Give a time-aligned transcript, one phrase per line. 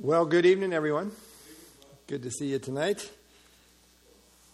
[0.00, 1.10] Well, good evening, everyone.
[2.06, 3.10] Good to see you tonight.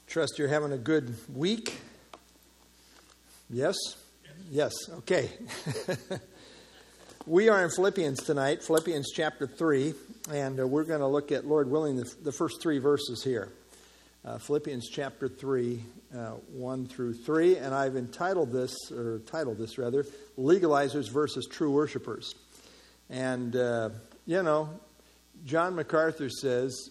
[0.06, 1.76] Trust you're having a good week.
[3.50, 3.76] Yes?
[4.50, 5.28] Yes, okay.
[7.26, 9.92] we are in Philippians tonight, Philippians chapter 3,
[10.32, 13.50] and uh, we're going to look at, Lord willing, the, the first three verses here.
[14.24, 15.84] Uh, Philippians chapter 3,
[16.16, 16.18] uh,
[16.54, 20.06] 1 through 3, and I've entitled this, or titled this rather,
[20.38, 22.34] Legalizers versus True Worshippers.
[23.10, 23.90] And, uh,
[24.24, 24.70] you know,
[25.44, 26.90] John MacArthur says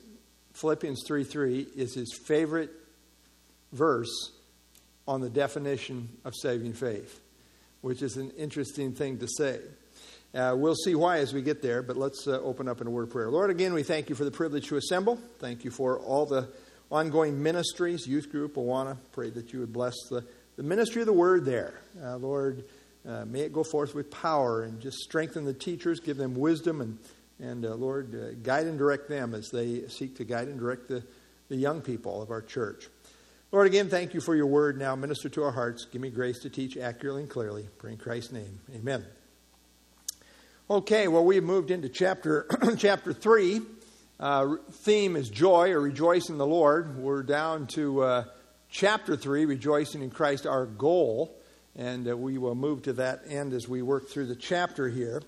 [0.54, 2.70] Philippians 3 3 is his favorite
[3.72, 4.32] verse
[5.08, 7.20] on the definition of saving faith,
[7.82, 9.60] which is an interesting thing to say.
[10.36, 12.90] Uh, we'll see why as we get there, but let's uh, open up in a
[12.90, 13.30] word of prayer.
[13.30, 15.18] Lord, again, we thank you for the privilege to assemble.
[15.40, 16.50] Thank you for all the
[16.92, 18.98] ongoing ministries, youth group, Awana.
[19.12, 20.26] Pray that you would bless the,
[20.58, 21.82] the ministry of the word there.
[22.02, 22.64] Uh, Lord,
[23.08, 26.82] uh, may it go forth with power and just strengthen the teachers, give them wisdom
[26.82, 26.98] and
[27.40, 30.88] and uh, Lord, uh, guide and direct them as they seek to guide and direct
[30.88, 31.04] the,
[31.50, 32.88] the young people of our church.
[33.52, 34.80] Lord, again, thank you for your word.
[34.80, 35.86] Now, minister to our hearts.
[35.86, 37.68] Give me grace to teach accurately and clearly.
[37.78, 38.60] Pray in Christ's name.
[38.76, 39.06] Amen.
[40.70, 43.62] Okay, well, we've moved into chapter, chapter 3.
[44.20, 46.98] Uh, theme is joy or rejoice in the Lord.
[46.98, 48.24] We're down to uh,
[48.70, 51.38] chapter 3, rejoicing in Christ, our goal.
[51.76, 55.22] And uh, we will move to that end as we work through the chapter here.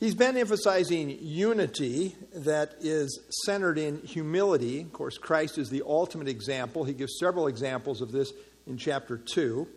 [0.00, 4.80] He's been emphasizing unity that is centered in humility.
[4.80, 6.84] Of course, Christ is the ultimate example.
[6.84, 8.32] He gives several examples of this
[8.66, 9.68] in chapter 2.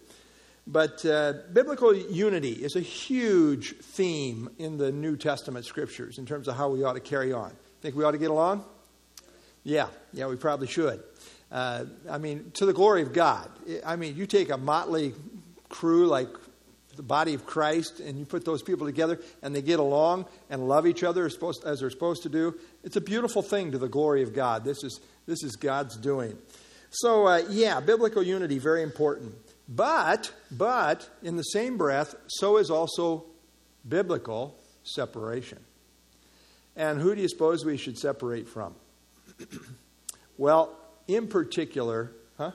[0.66, 6.48] But uh, biblical unity is a huge theme in the New Testament scriptures in terms
[6.48, 7.52] of how we ought to carry on.
[7.82, 8.64] Think we ought to get along?
[9.66, 11.04] Yeah, yeah, we probably should.
[11.52, 13.50] Uh, I mean, to the glory of God.
[13.86, 15.16] I mean, you take a motley
[15.68, 16.30] crew like
[16.96, 20.68] the body of Christ and you put those people together and they get along and
[20.68, 23.78] love each other as, supposed, as they're supposed to do, it's a beautiful thing to
[23.78, 24.64] the glory of God.
[24.64, 26.38] This is, this is God's doing.
[26.92, 29.34] So, uh, yeah, biblical unity, very important.
[29.68, 33.26] But, but, in the same breath, so is also
[33.88, 35.60] biblical separation.
[36.76, 38.76] And who do you suppose we should separate from?
[40.38, 40.78] well,
[41.08, 42.52] in particular, huh?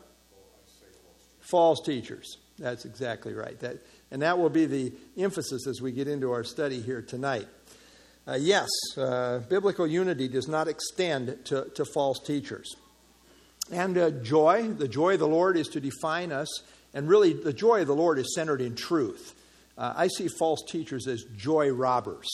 [1.40, 2.36] False teachers.
[2.58, 3.58] That's exactly right.
[3.60, 3.78] That,
[4.10, 7.46] and that will be the emphasis as we get into our study here tonight.
[8.26, 12.76] Uh, yes, uh, biblical unity does not extend to, to false teachers.
[13.72, 16.48] And uh, joy, the joy of the Lord is to define us,
[16.92, 19.34] and really the joy of the Lord is centered in truth.
[19.76, 22.28] Uh, I see false teachers as joy robbers.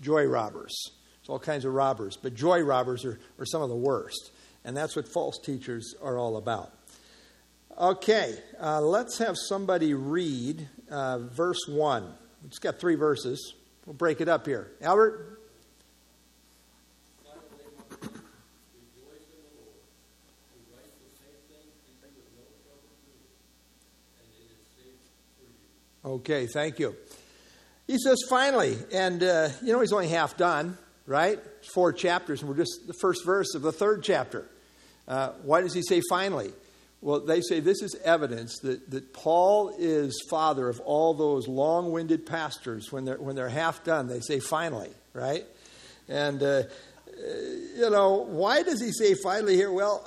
[0.00, 0.74] Joy robbers.
[1.20, 4.30] There's all kinds of robbers, but joy robbers are, are some of the worst.
[4.64, 6.72] And that's what false teachers are all about.
[7.78, 12.12] Okay, uh, let's have somebody read uh, verse 1.
[12.46, 13.54] It's got three verses.
[13.84, 14.72] We'll break it up here.
[14.82, 15.40] Albert?
[26.06, 26.94] Okay, thank you.
[27.88, 31.40] He says, finally, and uh, you know, he's only half done, right?
[31.74, 34.48] Four chapters, and we're just the first verse of the third chapter.
[35.08, 36.52] Uh, why does he say finally?
[37.02, 41.92] Well, they say this is evidence that, that Paul is father of all those long
[41.92, 42.90] winded pastors.
[42.90, 45.44] When they're, when they're half done, they say finally, right?
[46.08, 46.62] And, uh,
[47.76, 49.70] you know, why does he say finally here?
[49.72, 50.04] Well,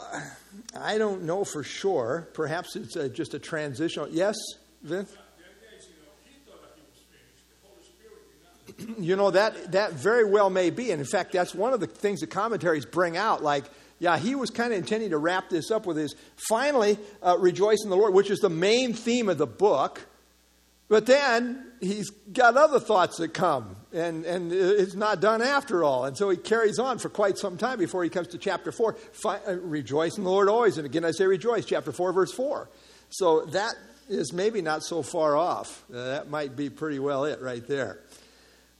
[0.78, 2.28] I don't know for sure.
[2.34, 4.10] Perhaps it's a, just a transitional.
[4.10, 4.36] Yes,
[4.82, 5.16] Vince?
[8.98, 10.92] You know, that, that very well may be.
[10.92, 13.44] And in fact, that's one of the things the commentaries bring out.
[13.44, 13.66] Like,
[14.00, 16.16] yeah, he was kind of intending to wrap this up with his
[16.50, 20.02] finally uh, rejoice in the Lord, which is the main theme of the book.
[20.88, 26.06] But then he's got other thoughts that come, and, and it's not done after all.
[26.06, 28.94] And so he carries on for quite some time before he comes to chapter 4.
[28.94, 30.78] Fi- uh, rejoice in the Lord always.
[30.78, 32.70] And again, I say rejoice, chapter 4, verse 4.
[33.10, 33.76] So that
[34.10, 35.84] is maybe not so far off.
[35.94, 38.00] Uh, that might be pretty well it right there.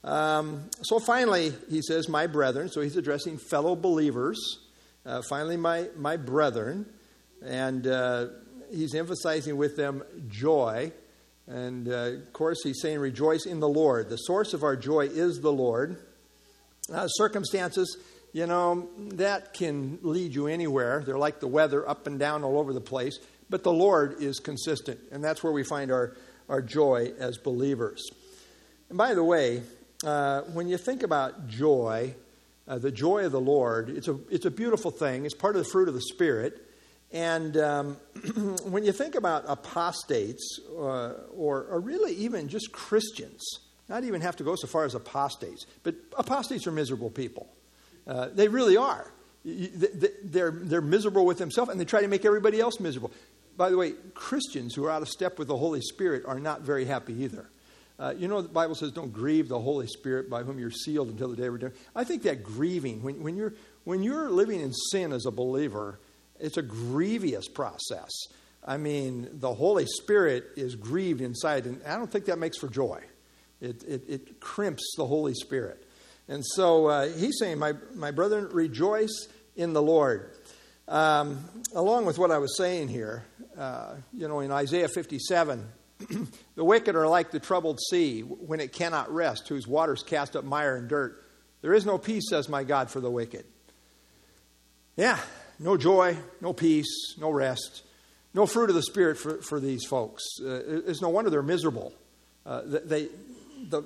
[0.04, 4.40] Um, so finally, he says, My brethren, so he's addressing fellow believers.
[5.06, 6.86] Uh, finally, my, my brethren,
[7.44, 8.28] and uh,
[8.72, 10.92] he's emphasizing with them joy.
[11.48, 14.10] And uh, of course, he's saying, rejoice in the Lord.
[14.10, 15.98] The source of our joy is the Lord.
[16.94, 17.98] Uh, circumstances,
[18.34, 21.04] you know, that can lead you anywhere.
[21.06, 23.18] They're like the weather, up and down all over the place.
[23.50, 26.16] But the Lord is consistent, and that's where we find our,
[26.48, 28.08] our joy as believers.
[28.90, 29.64] And by the way,
[30.04, 32.14] uh, when you think about joy,
[32.70, 33.90] uh, the joy of the Lord.
[33.90, 36.66] It's a, it's a beautiful thing, it's part of the fruit of the Spirit.
[37.12, 37.98] And um,
[38.64, 43.44] when you think about apostates, uh, or, or really even just Christians,
[43.90, 47.50] not even have to go so far as apostates, but apostates are miserable people.
[48.06, 49.12] Uh, they really are.
[49.44, 53.12] They're, they're miserable with themselves and they try to make everybody else miserable.
[53.58, 56.62] By the way, Christians who are out of step with the Holy Spirit are not
[56.62, 57.50] very happy either.
[58.00, 61.10] Uh, you know, the Bible says, don't grieve the Holy Spirit by whom you're sealed
[61.10, 61.82] until the day of redemption.
[61.94, 63.54] I think that grieving, when, when, you're,
[63.84, 66.00] when you're living in sin as a believer,
[66.40, 68.10] it's a grievous process.
[68.66, 72.70] I mean, the Holy Spirit is grieved inside, and I don't think that makes for
[72.70, 73.02] joy.
[73.60, 75.86] It, it, it crimps the Holy Spirit.
[76.30, 80.32] And so uh, he's saying, my, my brethren, rejoice in the Lord.
[80.88, 81.44] Um,
[81.76, 83.26] along with what I was saying here,
[83.58, 85.68] uh, you know, in Isaiah 57,
[86.56, 90.44] the wicked are like the troubled sea when it cannot rest, whose waters cast up
[90.46, 91.24] mire and dirt.
[91.62, 93.46] There is no peace, says my God, for the wicked.
[94.96, 95.20] Yeah,
[95.60, 97.84] no joy, no peace, no rest,
[98.34, 100.24] no fruit of the Spirit for, for these folks.
[100.42, 101.94] Uh, it's no wonder they're miserable.
[102.46, 103.10] Uh, they,
[103.70, 103.84] the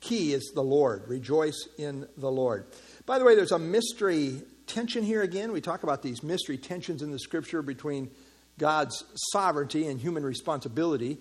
[0.00, 1.08] key is the Lord.
[1.08, 2.66] Rejoice in the Lord.
[3.06, 5.52] By the way, there's a mystery tension here again.
[5.52, 8.10] We talk about these mystery tensions in the scripture between
[8.58, 11.18] God's sovereignty and human responsibility.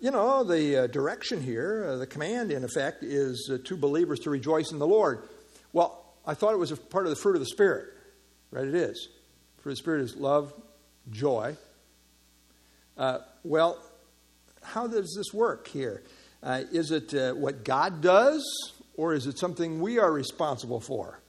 [0.00, 4.20] You know, the uh, direction here, uh, the command in effect, is uh, to believers
[4.20, 5.28] to rejoice in the Lord.
[5.72, 7.86] Well, I thought it was a part of the fruit of the Spirit.
[8.50, 9.08] Right, it is.
[9.58, 10.54] Fruit of the Spirit is love,
[11.10, 11.56] joy.
[12.96, 13.82] Uh, well,
[14.62, 16.02] how does this work here?
[16.42, 18.44] Uh, is it uh, what God does,
[18.96, 21.20] or is it something we are responsible for?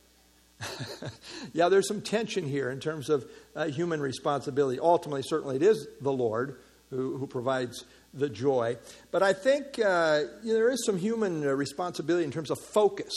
[1.53, 4.79] yeah, there's some tension here in terms of uh, human responsibility.
[4.79, 6.59] Ultimately, certainly it is the Lord
[6.89, 8.77] who, who provides the joy.
[9.11, 12.59] But I think uh, you know, there is some human uh, responsibility in terms of
[12.59, 13.13] focus.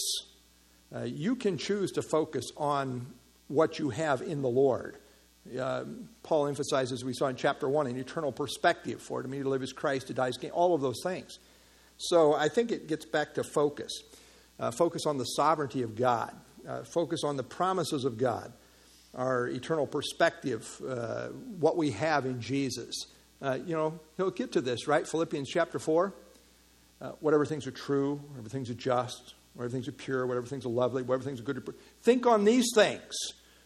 [0.94, 3.06] Uh, you can choose to focus on
[3.48, 4.98] what you have in the Lord.
[5.58, 5.84] Uh,
[6.22, 9.00] Paul emphasizes, we saw in chapter 1, an eternal perspective.
[9.00, 11.00] For it to me to live is Christ, to die is gain, all of those
[11.02, 11.38] things.
[11.96, 13.90] So I think it gets back to focus.
[14.60, 16.32] Uh, focus on the sovereignty of God
[16.66, 18.52] uh, focus on the promises of God,
[19.14, 21.28] our eternal perspective, uh,
[21.58, 23.06] what we have in Jesus.
[23.40, 25.06] Uh, you know, he'll get to this, right?
[25.06, 26.14] Philippians chapter 4.
[27.00, 30.64] Uh, whatever things are true, whatever things are just, whatever things are pure, whatever things
[30.64, 31.74] are lovely, whatever things are good.
[32.02, 33.12] Think on these things.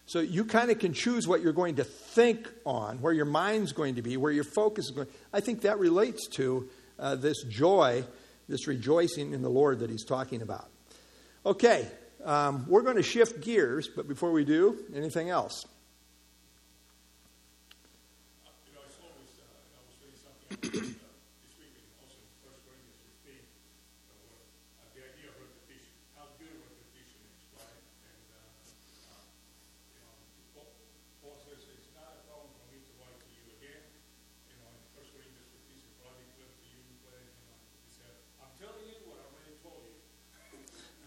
[0.07, 3.73] So you kind of can choose what you're going to think on, where your mind's
[3.73, 5.07] going to be, where your focus is going.
[5.33, 6.67] I think that relates to
[6.97, 8.05] uh, this joy,
[8.47, 10.69] this rejoicing in the Lord that he's talking about.
[11.45, 11.87] Okay,
[12.23, 15.65] um, we're going to shift gears, but before we do, anything else?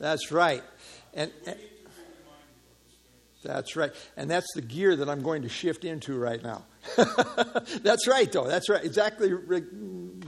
[0.01, 0.65] That's right.
[1.15, 1.59] And, and
[3.43, 3.93] that's right.
[4.17, 6.65] And that's the gear that I'm going to shift into right now.
[7.83, 8.47] that's right, though.
[8.47, 8.85] That's right.
[8.85, 9.33] Exactly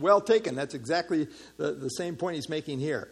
[0.00, 0.54] well taken.
[0.54, 3.08] That's exactly the, the same point he's making here.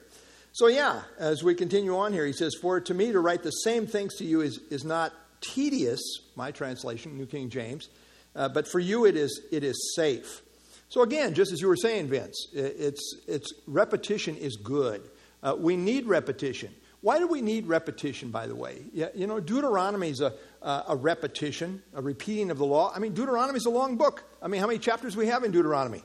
[0.53, 3.51] So, yeah, as we continue on here, he says, For to me to write the
[3.51, 6.01] same things to you is, is not tedious,
[6.35, 7.89] my translation, New King James,
[8.35, 10.43] uh, but for you it is, it is safe.
[10.89, 15.09] So, again, just as you were saying, Vince, it's, it's repetition is good.
[15.43, 16.75] Uh, we need repetition.
[17.03, 18.83] Why do we need repetition, by the way?
[18.93, 22.93] You know, Deuteronomy is a, a repetition, a repeating of the law.
[22.95, 24.25] I mean, Deuteronomy is a long book.
[24.43, 26.03] I mean, how many chapters we have in Deuteronomy?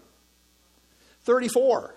[1.24, 1.96] 34.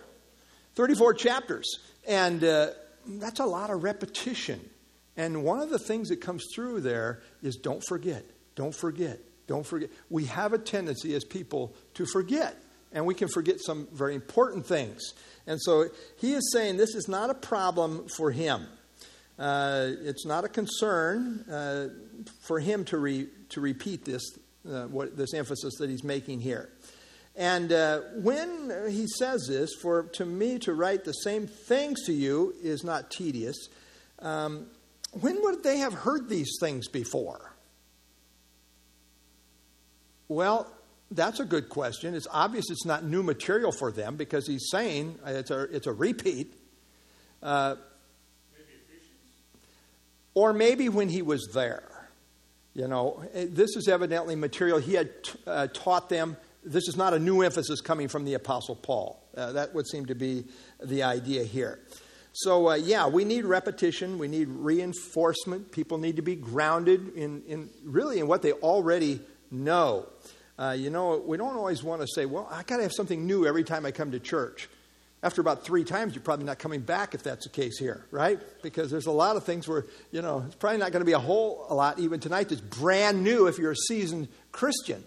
[0.75, 1.79] 34 chapters.
[2.09, 2.71] And uh,
[3.07, 4.61] that's a lot of repetition.
[5.17, 9.67] And one of the things that comes through there is don't forget, don't forget, don't
[9.67, 9.91] forget.
[10.11, 12.57] We have a tendency as people to forget,
[12.93, 15.03] and we can forget some very important things.
[15.47, 15.87] And so
[16.19, 18.69] he is saying this is not a problem for him.
[19.39, 21.89] Uh, it's not a concern uh,
[22.41, 24.23] for him to, re, to repeat this,
[24.69, 26.71] uh, what, this emphasis that he's making here.
[27.37, 32.13] And uh, when he says this, for to me to write the same things to
[32.13, 33.69] you is not tedious,
[34.19, 34.67] um,
[35.13, 37.55] when would they have heard these things before?
[40.27, 40.67] Well,
[41.13, 42.15] that's a good question.
[42.15, 45.93] It's obvious it's not new material for them because he's saying it's a, it's a
[45.93, 46.55] repeat.
[47.41, 47.77] Uh,
[50.35, 52.11] or maybe when he was there.
[52.75, 55.11] You know, this is evidently material he had
[55.47, 56.37] uh, taught them.
[56.63, 59.23] This is not a new emphasis coming from the Apostle Paul.
[59.37, 60.45] Uh, that would seem to be
[60.83, 61.81] the idea here.
[62.33, 64.17] So, uh, yeah, we need repetition.
[64.19, 65.73] We need reinforcement.
[65.73, 69.21] People need to be grounded in, in really in what they already
[69.51, 70.07] know.
[70.57, 73.27] Uh, you know, we don't always want to say, well, I got to have something
[73.27, 74.69] new every time I come to church.
[75.23, 78.39] After about three times, you're probably not coming back if that's the case here, right?
[78.63, 81.13] Because there's a lot of things where, you know, it's probably not going to be
[81.13, 85.03] a whole a lot even tonight that's brand new if you're a seasoned Christian.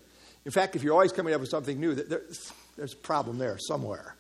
[0.46, 3.58] In fact, if you're always coming up with something new, there's, there's a problem there
[3.58, 4.16] somewhere.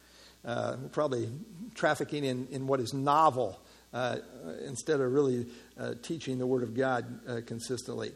[0.45, 1.29] Uh, we're probably
[1.75, 3.60] trafficking in, in what is novel
[3.93, 4.17] uh,
[4.65, 8.12] instead of really uh, teaching the Word of God uh, consistently.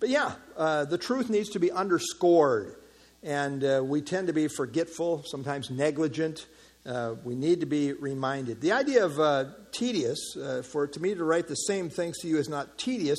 [0.00, 2.76] But yeah, uh, the truth needs to be underscored.
[3.22, 6.46] And uh, we tend to be forgetful, sometimes negligent.
[6.86, 8.60] Uh, we need to be reminded.
[8.60, 12.28] The idea of uh, tedious, uh, for to me to write the same things to
[12.28, 13.18] you is not tedious,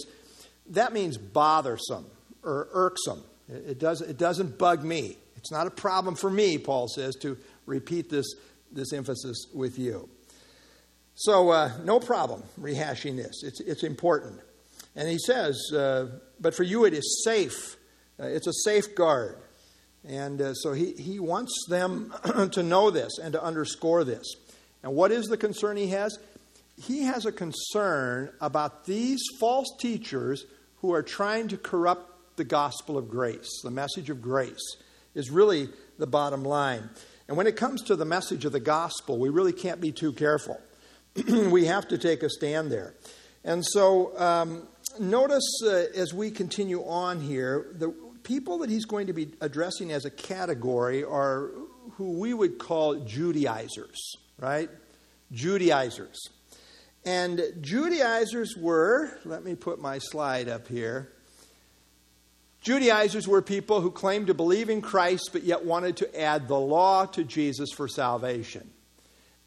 [0.72, 2.06] that means bothersome
[2.44, 3.24] or irksome.
[3.48, 5.18] It, it, does, it doesn't bug me.
[5.38, 8.25] It's not a problem for me, Paul says, to repeat this,
[8.72, 10.10] this emphasis with you.
[11.13, 13.44] So, uh, no problem rehashing this.
[13.44, 14.39] It's, it's important.
[14.96, 16.08] And he says, uh,
[16.39, 17.77] but for you it is safe.
[18.18, 19.38] it's a safeguard.
[20.08, 22.13] And uh, so he, he wants them
[22.51, 24.25] to know this and to underscore this.
[24.84, 26.17] And what is the concern he has?
[26.75, 30.46] He has a concern about these false teachers
[30.77, 33.62] who are trying to corrupt the gospel of grace.
[33.63, 34.77] The message of grace
[35.13, 36.89] is really the bottom line.
[37.27, 40.12] And when it comes to the message of the gospel, we really can't be too
[40.13, 40.60] careful.
[41.27, 42.96] we have to take a stand there.
[43.43, 44.67] And so, um,
[45.00, 47.93] notice uh, as we continue on here, the,
[48.24, 51.51] people that he's going to be addressing as a category are
[51.94, 54.70] who we would call Judaizers, right?
[55.32, 56.20] Judaizers.
[57.04, 61.12] And Judaizers were, let me put my slide up here.
[62.62, 66.60] Judaizers were people who claimed to believe in Christ but yet wanted to add the
[66.60, 68.70] law to Jesus for salvation.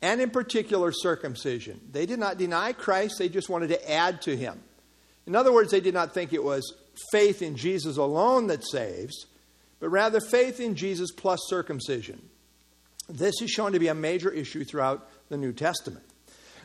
[0.02, 1.80] And in particular, circumcision.
[1.90, 4.60] They did not deny Christ, they just wanted to add to him.
[5.26, 6.74] In other words, they did not think it was
[7.12, 9.26] faith in Jesus alone that saves,
[9.80, 12.20] but rather faith in Jesus plus circumcision.
[13.08, 16.04] This is shown to be a major issue throughout the New Testament.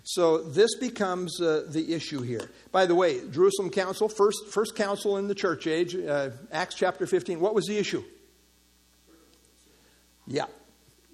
[0.03, 2.49] So this becomes uh, the issue here.
[2.71, 7.05] By the way, Jerusalem Council, first, first council in the church age, uh, Acts chapter
[7.05, 8.03] 15, what was the issue?
[10.25, 10.45] Yeah.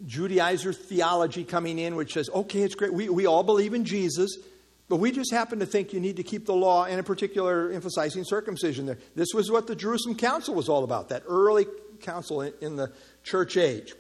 [0.05, 2.93] Judaizer theology coming in, which says, okay, it's great.
[2.93, 4.37] We, we all believe in Jesus.
[4.87, 7.71] But we just happen to think you need to keep the law, and in particular,
[7.71, 8.99] emphasizing circumcision there.
[9.15, 11.65] This was what the Jerusalem Council was all about, that early
[12.01, 12.91] council in the
[13.23, 13.93] church age.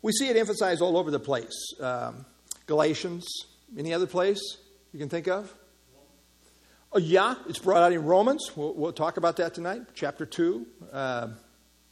[0.00, 1.74] We see it emphasized all over the place.
[1.80, 2.24] Um,
[2.66, 3.26] Galatians,
[3.76, 4.40] any other place
[4.92, 5.52] you can think of?
[6.92, 8.52] Oh, yeah, it's brought out in Romans.
[8.54, 9.82] We'll, we'll talk about that tonight.
[9.94, 11.28] Chapter 2, uh,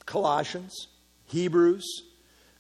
[0.07, 0.87] Colossians,
[1.27, 2.03] Hebrews.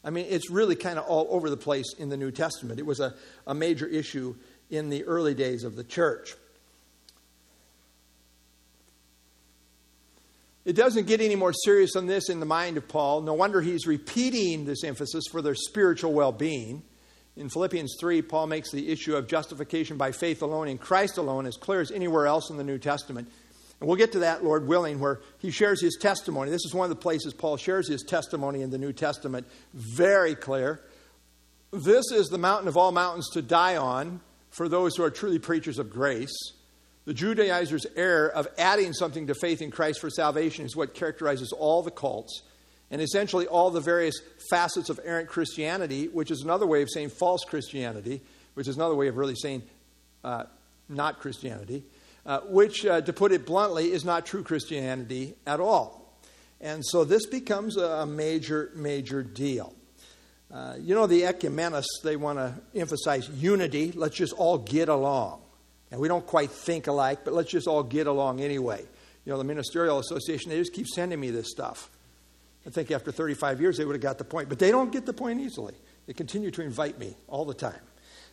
[0.04, 2.80] I mean, it's really kind of all over the place in the New Testament.
[2.80, 3.14] It was a,
[3.46, 4.34] a major issue
[4.72, 6.34] in the early days of the church.
[10.64, 13.20] It doesn't get any more serious than this in the mind of Paul.
[13.20, 16.82] No wonder he's repeating this emphasis for their spiritual well being.
[17.36, 21.46] In Philippians 3, Paul makes the issue of justification by faith alone in Christ alone
[21.46, 23.30] as clear as anywhere else in the New Testament.
[23.80, 26.50] And we'll get to that, Lord willing, where he shares his testimony.
[26.50, 29.46] This is one of the places Paul shares his testimony in the New Testament.
[29.74, 30.80] Very clear.
[31.72, 34.20] This is the mountain of all mountains to die on
[34.52, 36.52] for those who are truly preachers of grace.
[37.04, 41.50] The Judaizers' error of adding something to faith in Christ for salvation is what characterizes
[41.52, 42.42] all the cults
[42.92, 47.08] and essentially all the various facets of errant Christianity, which is another way of saying
[47.08, 48.20] false Christianity,
[48.54, 49.62] which is another way of really saying
[50.22, 50.44] uh,
[50.88, 51.82] not Christianity,
[52.26, 56.18] uh, which, uh, to put it bluntly, is not true Christianity at all.
[56.60, 59.74] And so this becomes a major, major deal.
[60.52, 63.92] Uh, you know, the ecumenists, they want to emphasize unity.
[63.92, 65.40] Let's just all get along.
[65.90, 68.84] And we don't quite think alike, but let's just all get along anyway.
[69.24, 71.90] You know, the Ministerial Association, they just keep sending me this stuff.
[72.66, 74.48] I think after 35 years, they would have got the point.
[74.48, 75.74] But they don't get the point easily.
[76.06, 77.80] They continue to invite me all the time.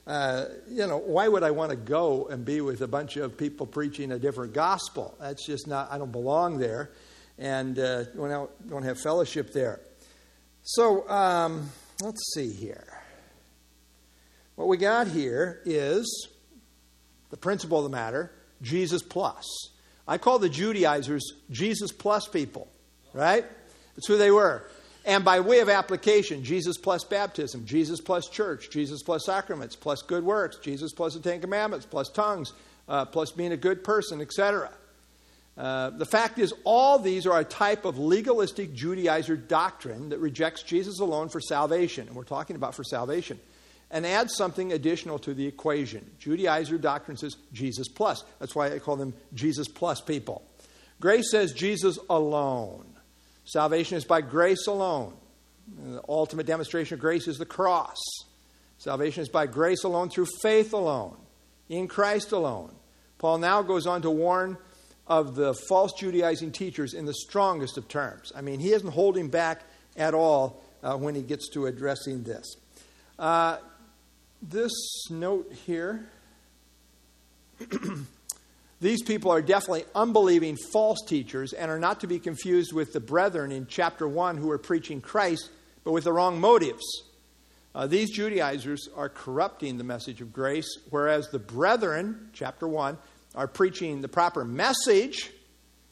[0.06, 3.38] Uh, you know, why would I want to go and be with a bunch of
[3.38, 5.16] people preaching a different gospel?
[5.20, 6.92] That's just not, I don't belong there
[7.38, 9.80] and uh, don't, have fellowship there.
[10.64, 11.70] So, um,
[12.02, 13.02] let's see here.
[14.56, 16.28] What we got here is
[17.30, 19.46] the principle of the matter Jesus plus.
[20.08, 22.68] I call the Judaizers Jesus plus people,
[23.14, 23.46] right?
[23.96, 24.68] That's who they were.
[25.06, 30.02] And by way of application, Jesus plus baptism, Jesus plus church, Jesus plus sacraments, plus
[30.02, 32.54] good works, Jesus plus the Ten Commandments, plus tongues,
[32.88, 34.72] uh, plus being a good person, etc.
[35.60, 40.64] Uh, the fact is, all these are a type of legalistic Judaizer doctrine that rejects
[40.64, 42.08] Jesus alone for salvation.
[42.08, 43.38] And we're talking about for salvation.
[43.92, 46.10] And adds something additional to the equation.
[46.22, 48.24] Judaizer doctrine says Jesus plus.
[48.40, 50.44] That's why I call them Jesus plus people.
[51.02, 52.86] Grace says Jesus alone.
[53.44, 55.14] Salvation is by grace alone.
[55.78, 57.98] The ultimate demonstration of grace is the cross.
[58.78, 61.18] Salvation is by grace alone, through faith alone,
[61.68, 62.74] in Christ alone.
[63.18, 64.58] Paul now goes on to warn
[65.10, 68.32] of the false Judaizing teachers in the strongest of terms.
[68.36, 69.64] I mean, he isn't holding back
[69.98, 72.56] at all uh, when he gets to addressing this.
[73.18, 73.58] Uh,
[74.42, 74.72] this
[75.10, 76.08] note here
[78.80, 83.02] these people are definitely unbelieving false teachers and are not to be confused with the
[83.02, 85.50] brethren in chapter 1 who are preaching Christ,
[85.84, 86.86] but with the wrong motives.
[87.76, 92.98] Uh, these Judaizers are corrupting the message of grace, whereas the brethren, chapter 1,
[93.36, 95.32] are preaching the proper message.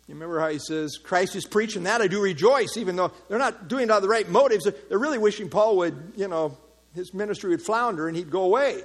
[0.07, 3.37] You remember how he says, Christ is preaching that, I do rejoice, even though they're
[3.37, 4.67] not doing it out of the right motives.
[4.89, 6.57] They're really wishing Paul would, you know,
[6.95, 8.83] his ministry would flounder and he'd go away.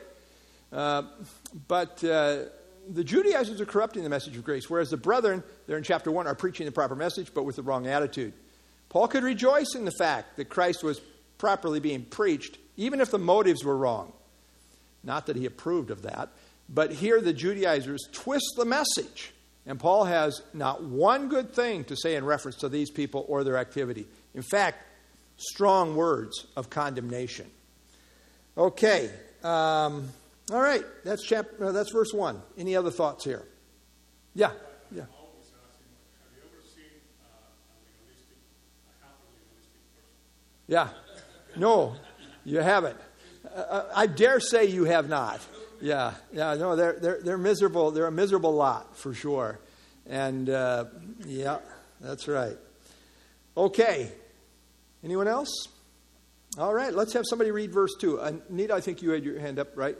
[0.72, 1.02] Uh,
[1.68, 2.44] but uh,
[2.88, 6.26] the Judaizers are corrupting the message of grace, whereas the brethren, there in chapter 1,
[6.26, 8.32] are preaching the proper message, but with the wrong attitude.
[8.88, 11.00] Paul could rejoice in the fact that Christ was
[11.38, 14.12] properly being preached, even if the motives were wrong.
[15.04, 16.30] Not that he approved of that,
[16.72, 19.32] but here the Judaizers twist the message.
[19.66, 23.44] And Paul has not one good thing to say in reference to these people or
[23.44, 24.06] their activity.
[24.34, 24.78] In fact,
[25.36, 27.48] strong words of condemnation.
[28.56, 29.10] Okay.
[29.44, 30.08] Um,
[30.50, 31.66] all right, that's chapter.
[31.66, 32.42] Uh, that's verse one.
[32.58, 33.44] Any other thoughts here?
[34.34, 34.50] Yeah,
[34.90, 35.04] yeah.
[40.66, 40.88] Yeah.
[41.56, 41.96] No,
[42.44, 42.96] you haven't.
[43.44, 45.40] Uh, uh, I dare say you have not.
[45.82, 46.54] Yeah, yeah.
[46.54, 47.90] No, they're they're they're miserable.
[47.90, 49.58] They're a miserable lot for sure.
[50.06, 50.84] And uh,
[51.26, 51.58] yeah,
[52.00, 52.56] that's right.
[53.56, 54.12] Okay.
[55.02, 55.66] Anyone else?
[56.56, 56.94] All right.
[56.94, 58.20] Let's have somebody read verse two.
[58.20, 59.96] Anita, I think you had your hand up, right?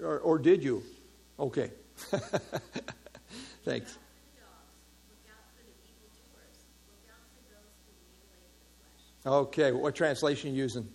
[0.00, 0.84] Or, or did you?
[1.40, 1.72] Okay.
[3.64, 3.98] Thanks.
[9.26, 10.86] Okay, what translation are you using?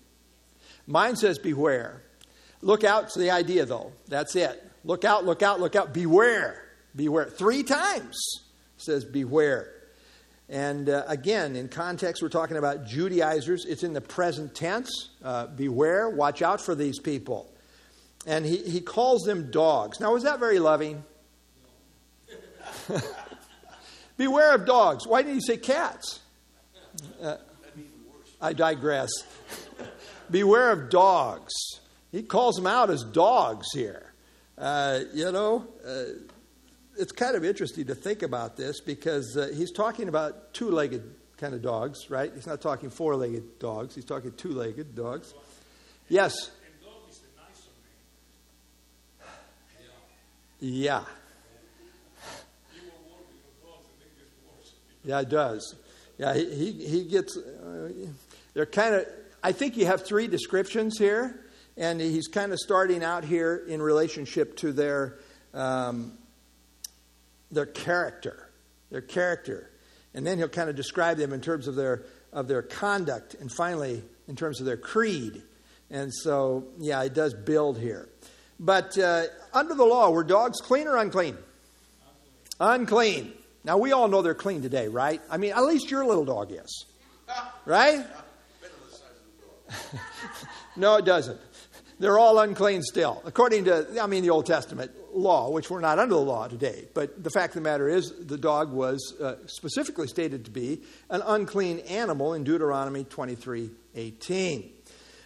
[0.86, 2.04] Mine says beware.
[2.62, 3.92] Look out to the idea, though.
[4.08, 4.64] That's it.
[4.84, 5.94] Look out, look out, look out.
[5.94, 6.64] Beware.
[6.96, 7.26] Beware.
[7.26, 8.18] Three times
[8.78, 9.74] says beware.
[10.48, 13.66] And uh, again, in context, we're talking about Judaizers.
[13.66, 15.10] It's in the present tense.
[15.24, 17.50] Uh, beware, watch out for these people
[18.26, 20.00] and he, he calls them dogs.
[20.00, 21.04] Now, was that very loving?
[24.18, 25.08] Beware of dogs.
[25.08, 26.20] Why didn't he say cats?
[27.22, 27.38] Uh,
[28.42, 29.10] I digress.
[30.32, 31.69] Beware of dogs.
[32.12, 34.14] He calls them out as dogs here.
[34.58, 36.04] Uh, you know, uh,
[36.98, 41.16] it's kind of interesting to think about this because uh, he's talking about two legged
[41.38, 42.32] kind of dogs, right?
[42.34, 45.34] He's not talking four legged dogs, he's talking two legged dogs.
[46.10, 46.52] Yes.
[50.60, 51.04] Yeah.
[55.06, 55.76] Yeah, it does.
[56.18, 57.90] Yeah, he, he, he gets, uh,
[58.54, 59.06] they're kind of,
[59.42, 61.40] I think you have three descriptions here,
[61.80, 65.18] and he's kind of starting out here in relationship to their,
[65.54, 66.12] um,
[67.52, 68.52] their character,
[68.92, 69.72] their character.
[70.14, 73.50] And then he'll kind of describe them in terms of their, of their conduct, and
[73.50, 75.42] finally, in terms of their creed.
[75.90, 78.10] And so, yeah, it does build here.
[78.60, 81.38] But uh, under the law, were dogs clean or unclean?
[82.60, 82.82] Unclean.
[82.82, 83.34] unclean.
[83.64, 85.22] Now, we all know they're clean today, right?
[85.32, 86.86] I mean, at least your little dog is.
[87.66, 88.04] Right?
[90.76, 91.40] no, it doesn't.
[92.00, 96.00] They're all unclean still, according to, I mean, the Old Testament law, which we're not
[96.00, 96.88] under the law today.
[96.94, 100.82] But the fact of the matter is, the dog was uh, specifically stated to be
[101.10, 104.72] an unclean animal in Deuteronomy 23 18.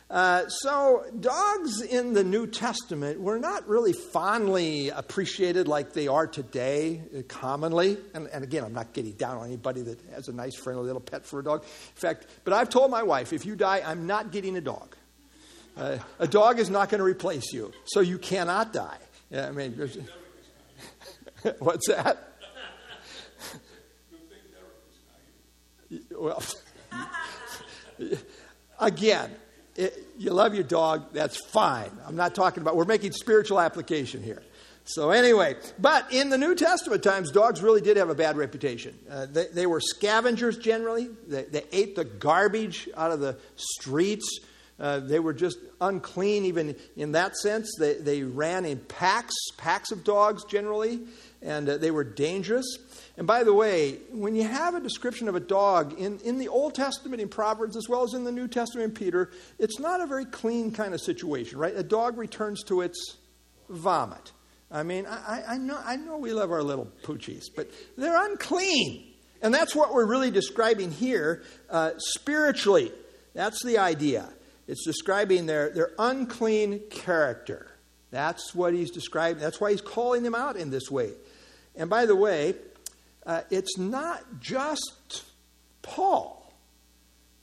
[0.09, 6.27] Uh, so, dogs in the New Testament were not really fondly appreciated like they are
[6.27, 7.97] today, uh, commonly.
[8.13, 11.01] And, and, again, I'm not getting down on anybody that has a nice, friendly little
[11.01, 11.63] pet for a dog.
[11.63, 14.95] In fact, but I've told my wife, if you die, I'm not getting a dog.
[15.75, 18.97] Uh, a dog is not going to replace you, so you cannot die.
[19.31, 19.73] Yeah, I mean,
[21.59, 22.29] what's that?
[26.11, 26.43] well,
[28.79, 29.31] again,
[29.75, 31.91] it, you love your dog, that's fine.
[32.05, 34.43] I'm not talking about, we're making spiritual application here.
[34.85, 38.93] So, anyway, but in the New Testament times, dogs really did have a bad reputation.
[39.09, 44.39] Uh, they, they, were scavengers generally, they, they, ate the garbage out of the streets.
[44.83, 47.73] Uh, they were just unclean, even in that sense.
[47.79, 50.99] They, they ran in packs, packs of dogs generally,
[51.41, 52.65] and uh, they were dangerous.
[53.15, 56.49] And by the way, when you have a description of a dog in, in the
[56.49, 60.01] Old Testament, in Proverbs, as well as in the New Testament, in Peter, it's not
[60.01, 61.73] a very clean kind of situation, right?
[61.77, 63.15] A dog returns to its
[63.69, 64.33] vomit.
[64.69, 69.13] I mean, I, I, know, I know we love our little poochies, but they're unclean.
[69.41, 72.91] And that's what we're really describing here uh, spiritually.
[73.33, 74.27] That's the idea.
[74.67, 77.69] It's describing their, their unclean character.
[78.11, 79.41] That's what he's describing.
[79.41, 81.11] That's why he's calling them out in this way.
[81.75, 82.55] And by the way,
[83.25, 85.23] uh, it's not just
[85.81, 86.39] Paul.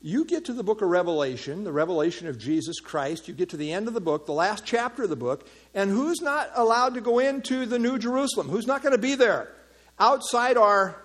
[0.01, 3.57] You get to the book of Revelation, the revelation of Jesus Christ, you get to
[3.57, 6.95] the end of the book, the last chapter of the book, and who's not allowed
[6.95, 8.49] to go into the New Jerusalem?
[8.49, 9.53] Who's not going to be there?
[9.99, 10.99] Outside are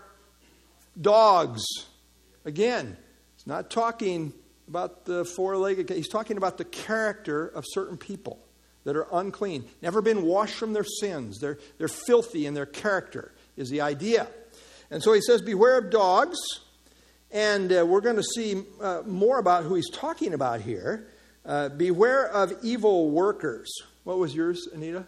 [0.98, 1.62] dogs.
[2.46, 2.96] Again,
[3.35, 4.33] it's not talking
[4.68, 8.40] about the four legged, he's talking about the character of certain people
[8.85, 11.40] that are unclean, never been washed from their sins.
[11.40, 14.29] They're, they're filthy in their character, is the idea.
[14.90, 16.38] And so he says, Beware of dogs.
[17.33, 21.09] And uh, we're going to see uh, more about who he's talking about here.
[21.44, 23.68] Uh, beware of evil workers.
[24.05, 25.07] What was yours, Anita?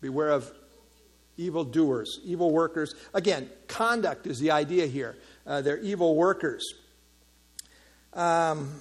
[0.00, 0.52] Beware of
[1.38, 2.94] evil doers, evil workers.
[3.14, 5.16] Again, conduct is the idea here.
[5.46, 6.64] Uh, they're evil workers.
[8.18, 8.80] Um,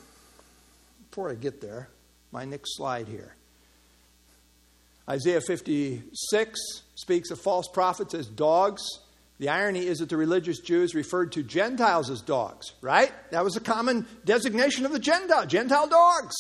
[1.12, 1.90] before I get there,
[2.32, 3.36] my next slide here.
[5.08, 6.60] Isaiah 56
[6.96, 8.82] speaks of false prophets as dogs.
[9.38, 13.12] The irony is that the religious Jews referred to Gentiles as dogs, right?
[13.30, 16.36] That was a common designation of the Gentile, Gentile dogs.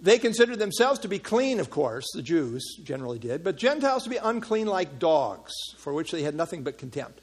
[0.00, 4.10] They considered themselves to be clean, of course, the Jews generally did, but Gentiles to
[4.10, 7.20] be unclean like dogs, for which they had nothing but contempt.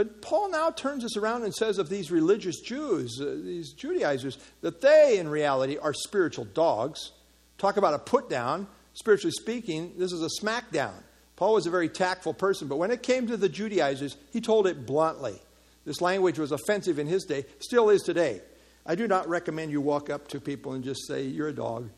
[0.00, 4.38] But Paul now turns us around and says of these religious Jews, uh, these Judaizers,
[4.62, 7.12] that they, in reality, are spiritual dogs.
[7.58, 8.66] Talk about a put down.
[8.94, 10.94] Spiritually speaking, this is a smackdown.
[11.36, 14.66] Paul was a very tactful person, but when it came to the Judaizers, he told
[14.66, 15.38] it bluntly.
[15.84, 18.40] This language was offensive in his day, still is today.
[18.86, 21.90] I do not recommend you walk up to people and just say, You're a dog.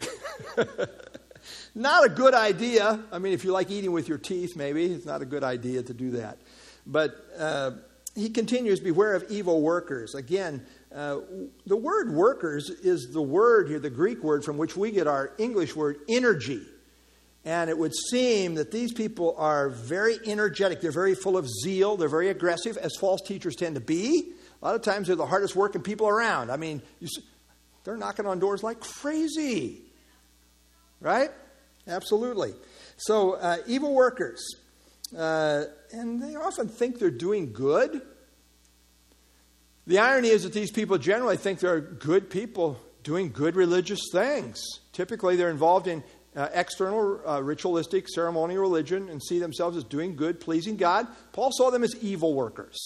[1.77, 2.99] not a good idea.
[3.13, 5.85] I mean, if you like eating with your teeth, maybe, it's not a good idea
[5.85, 6.39] to do that.
[6.85, 7.71] But uh,
[8.15, 10.15] he continues, Beware of evil workers.
[10.15, 11.21] Again, uh,
[11.67, 15.33] the word workers is the word here, the Greek word from which we get our
[15.39, 16.63] English word energy.
[17.45, 20.81] And it would seem that these people are very energetic.
[20.81, 21.97] They're very full of zeal.
[21.97, 24.33] They're very aggressive, as false teachers tend to be.
[24.61, 26.51] A lot of times they're the hardest working people around.
[26.51, 27.23] I mean, see,
[27.83, 29.81] they're knocking on doors like crazy.
[31.01, 31.31] Right?
[31.89, 32.55] Absolutely.
[32.97, 34.55] So, uh, evil workers.
[35.17, 38.03] Uh, and they often think they're doing good.
[39.87, 44.63] The irony is that these people generally think they're good people doing good religious things.
[44.93, 46.03] Typically, they're involved in
[46.37, 51.07] uh, external uh, ritualistic ceremonial religion and see themselves as doing good, pleasing God.
[51.33, 52.79] Paul saw them as evil workers.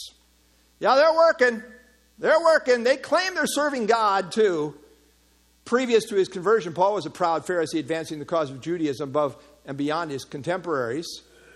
[0.81, 1.63] Yeah, they're working.
[2.19, 2.83] They're working.
[2.83, 4.75] They claim they're serving God too.
[5.65, 9.37] Previous to his conversion, Paul was a proud Pharisee advancing the cause of Judaism above
[9.65, 11.07] and beyond his contemporaries.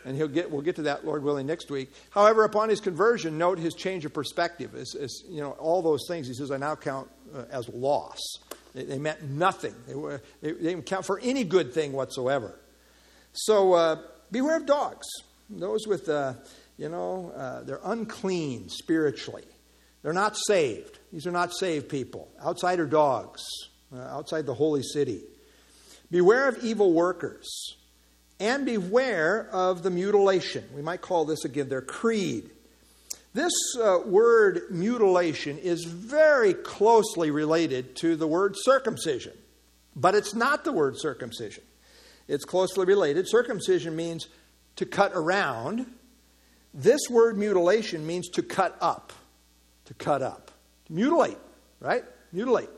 [0.05, 1.93] And he'll get, we'll get to that, Lord willing, next week.
[2.11, 4.75] However, upon his conversion, note his change of perspective.
[4.75, 8.19] As, as you know, all those things, he says, I now count uh, as loss.
[8.75, 9.75] They, they meant nothing.
[9.87, 12.59] They, were, they, they, didn't count for any good thing whatsoever.
[13.33, 13.97] So uh,
[14.31, 15.07] beware of dogs.
[15.51, 16.35] Those with, uh,
[16.79, 19.45] you know, uh, they're unclean spiritually.
[20.03, 20.99] They're not saved.
[21.13, 22.29] These are not saved people.
[22.43, 23.43] Outsider dogs,
[23.95, 25.23] uh, outside the holy city.
[26.11, 27.77] Beware of evil workers.
[28.41, 30.65] And beware of the mutilation.
[30.75, 32.51] We might call this again their creed.
[33.33, 39.35] This uh, word mutilation is very closely related to the word circumcision,
[39.95, 41.63] but it's not the word circumcision.
[42.27, 43.29] It's closely related.
[43.29, 44.27] Circumcision means
[44.77, 45.87] to cut around.
[46.75, 49.13] This word mutilation means to cut up.
[49.85, 50.51] To cut up.
[50.87, 51.39] To mutilate,
[51.79, 52.05] right?
[52.33, 52.71] Mutilate.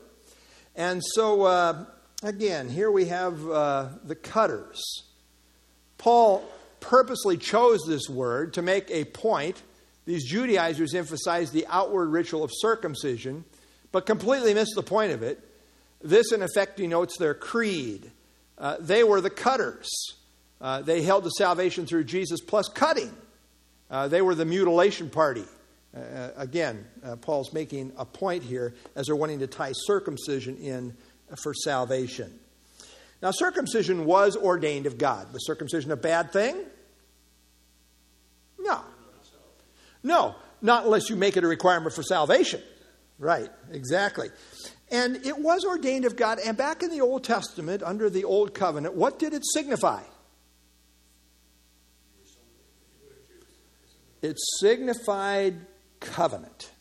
[0.75, 1.85] And so, uh,
[2.21, 4.81] again, here we have uh, the cutters.
[5.97, 6.43] Paul
[6.79, 9.61] purposely chose this word to make a point
[10.05, 13.45] these Judaizers emphasized the outward ritual of circumcision,
[13.91, 15.39] but completely missed the point of it.
[16.01, 18.11] This, in effect, denotes their creed.
[18.57, 19.89] Uh, they were the cutters.
[20.59, 23.13] Uh, they held to salvation through Jesus plus cutting.
[23.89, 25.45] Uh, they were the mutilation party.
[25.95, 30.57] Uh, uh, again, uh, Paul's making a point here as they're wanting to tie circumcision
[30.57, 30.95] in
[31.41, 32.39] for salvation.
[33.23, 35.31] Now, circumcision was ordained of God.
[35.31, 36.57] Was circumcision a bad thing?
[38.59, 38.81] No.
[40.03, 42.61] No, not unless you make it a requirement for salvation.
[43.17, 44.27] Right, exactly.
[44.91, 46.39] And it was ordained of God.
[46.45, 50.03] And back in the Old Testament, under the Old Covenant, what did it signify?
[54.21, 55.65] It signified
[56.01, 56.71] covenant.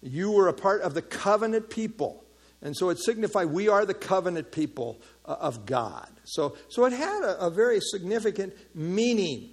[0.00, 2.22] You were a part of the covenant people.
[2.62, 6.08] And so it signified we are the covenant people of God.
[6.24, 9.50] So, so it had a, a very significant meaning.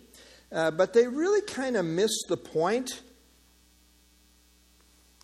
[0.52, 3.02] Uh, but they really kind of missed the point.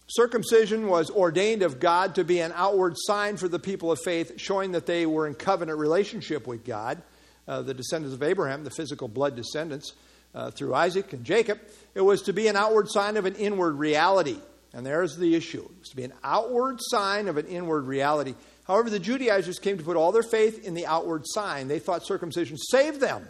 [0.08, 4.34] Circumcision was ordained of God to be an outward sign for the people of faith,
[4.38, 7.01] showing that they were in covenant relationship with God,
[7.47, 9.93] uh, the descendants of Abraham, the physical blood descendants
[10.36, 11.60] uh, through Isaac and Jacob.
[11.95, 14.38] It was to be an outward sign of an inward reality.
[14.73, 15.63] And there's the issue.
[15.63, 18.36] It was to be an outward sign of an inward reality.
[18.65, 21.67] However, the Judaizers came to put all their faith in the outward sign.
[21.67, 23.28] They thought circumcision saved them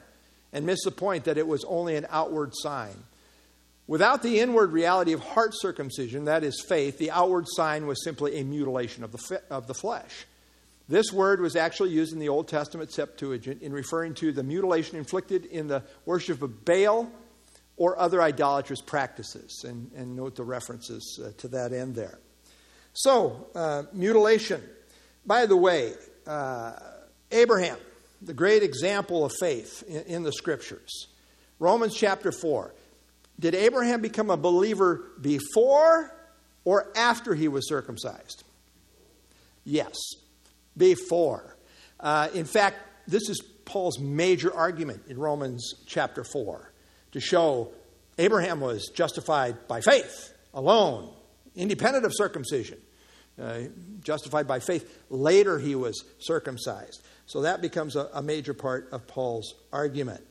[0.53, 2.95] and missed the point that it was only an outward sign.
[3.87, 8.37] Without the inward reality of heart circumcision, that is faith, the outward sign was simply
[8.37, 10.25] a mutilation of the, of the flesh.
[10.87, 14.97] This word was actually used in the Old Testament Septuagint in referring to the mutilation
[14.97, 17.11] inflicted in the worship of Baal
[17.77, 19.65] or other idolatrous practices.
[19.67, 22.19] And, and note the references uh, to that end there.
[22.93, 24.61] So, uh, mutilation.
[25.25, 25.93] By the way,
[26.27, 26.73] uh,
[27.31, 27.77] Abraham,
[28.21, 31.07] the great example of faith in, in the scriptures.
[31.59, 32.73] Romans chapter 4.
[33.39, 36.13] Did Abraham become a believer before
[36.63, 38.43] or after he was circumcised?
[39.65, 39.95] Yes,
[40.77, 41.57] before.
[41.99, 46.71] Uh, in fact, this is Paul's major argument in Romans chapter 4
[47.11, 47.71] to show
[48.17, 51.11] Abraham was justified by faith alone,
[51.55, 52.77] independent of circumcision.
[53.41, 53.63] Uh,
[54.01, 55.03] justified by faith.
[55.09, 57.03] Later, he was circumcised.
[57.25, 60.21] So that becomes a, a major part of Paul's argument.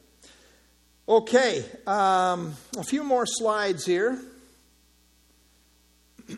[1.07, 4.19] Okay, um, a few more slides here.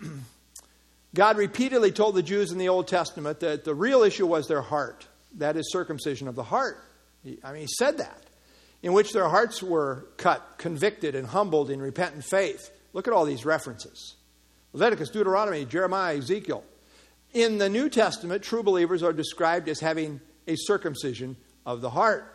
[1.15, 4.61] God repeatedly told the Jews in the Old Testament that the real issue was their
[4.61, 5.07] heart.
[5.37, 6.83] That is circumcision of the heart.
[7.45, 8.23] I mean, he said that,
[8.83, 12.73] in which their hearts were cut, convicted, and humbled in repentant faith.
[12.93, 14.16] Look at all these references
[14.77, 16.63] Leviticus, Deuteronomy, Jeremiah, Ezekiel.
[17.33, 22.31] In the New Testament, true believers are described as having a circumcision of the heart.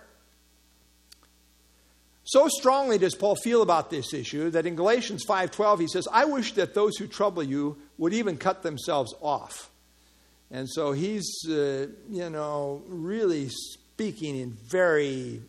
[2.23, 6.25] So strongly does Paul feel about this issue that in Galatians 5:12 he says, "I
[6.25, 9.69] wish that those who trouble you would even cut themselves off."
[10.49, 15.43] And so he's uh, you know really speaking in very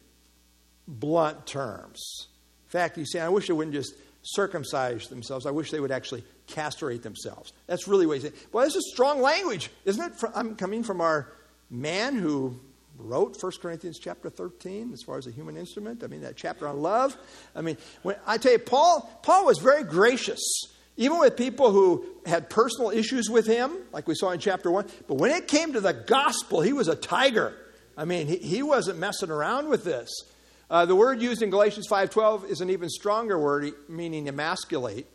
[0.86, 2.28] blunt terms.
[2.66, 5.46] In fact, he's saying, "I wish they wouldn't just circumcise themselves.
[5.46, 8.34] I wish they would actually castrate themselves." That's really what he's saying.
[8.52, 10.30] Well, this is strong language, isn't it?
[10.34, 11.32] I'm coming from our
[11.70, 12.60] man who
[12.98, 16.04] wrote 1 Corinthians chapter 13 as far as a human instrument.
[16.04, 17.16] I mean, that chapter on love.
[17.54, 20.40] I mean, when, I tell you, Paul, Paul was very gracious,
[20.96, 24.86] even with people who had personal issues with him, like we saw in chapter 1.
[25.08, 27.54] But when it came to the gospel, he was a tiger.
[27.96, 30.10] I mean, he, he wasn't messing around with this.
[30.70, 35.06] Uh, the word used in Galatians 5.12 is an even stronger word, meaning emasculate.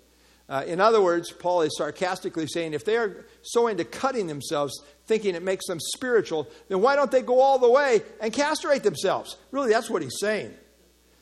[0.50, 4.82] Uh, in other words, Paul is sarcastically saying if they are so into cutting themselves,
[5.06, 8.84] thinking it makes them spiritual, then why don't they go all the way and castrate
[8.84, 9.36] themselves?
[9.52, 10.54] Really, that's what he's saying.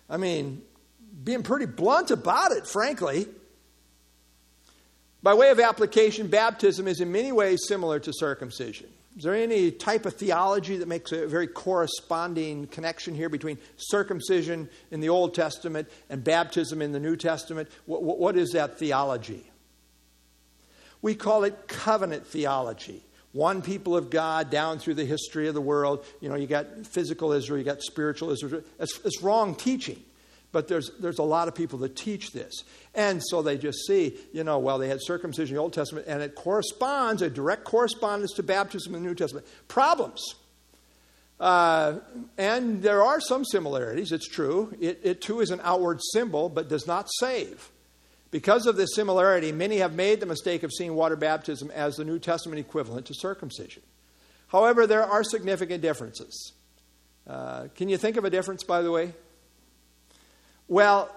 [0.08, 0.62] I mean,
[1.24, 3.28] being pretty blunt about it, frankly.
[5.24, 8.90] By way of application, baptism is in many ways similar to circumcision.
[9.18, 14.70] Is there any type of theology that makes a very corresponding connection here between circumcision
[14.92, 17.70] in the Old Testament and baptism in the New Testament?
[17.86, 19.50] what, what is that theology?
[21.02, 23.06] We call it covenant theology.
[23.32, 26.06] One people of God down through the history of the world.
[26.20, 28.64] You know, you got physical Israel, you got spiritual Israel.
[28.80, 30.02] It's, it's wrong teaching.
[30.56, 32.64] But there's, there's a lot of people that teach this.
[32.94, 36.06] And so they just see, you know, well, they had circumcision in the Old Testament,
[36.08, 39.46] and it corresponds, a direct correspondence to baptism in the New Testament.
[39.68, 40.24] Problems.
[41.42, 41.96] Uh,
[42.38, 44.74] and there are some similarities, it's true.
[44.80, 47.70] It, it too is an outward symbol, but does not save.
[48.32, 52.06] Because of this similarity, many have made the mistake of seeing water baptism as the
[52.06, 53.84] New Testament equivalent to circumcision.
[54.48, 56.54] However, there are significant differences.
[57.28, 59.12] Uh, can you think of a difference, by the way?
[60.68, 61.14] Well,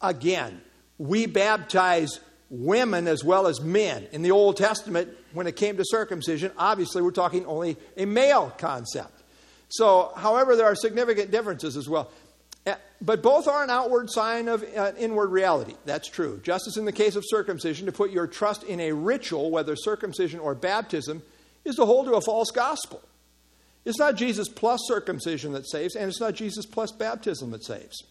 [0.00, 0.60] again,
[0.98, 4.06] we baptize women as well as men.
[4.12, 8.54] In the Old Testament, when it came to circumcision, obviously we're talking only a male
[8.58, 9.22] concept.
[9.68, 12.10] So, however, there are significant differences as well.
[12.66, 15.74] Eh, but both are an outward sign of uh, inward reality.
[15.84, 16.40] That's true.
[16.42, 19.74] Just as in the case of circumcision, to put your trust in a ritual, whether
[19.74, 21.22] circumcision or baptism,
[21.64, 23.02] is to hold to a false gospel.
[23.84, 28.02] It's not Jesus plus circumcision that saves, and it's not Jesus plus baptism that saves.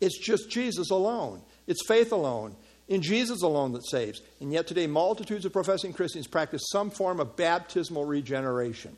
[0.00, 1.42] It's just Jesus alone.
[1.66, 2.56] It's faith alone,
[2.88, 4.22] in Jesus alone that saves.
[4.40, 8.96] And yet today, multitudes of professing Christians practice some form of baptismal regeneration,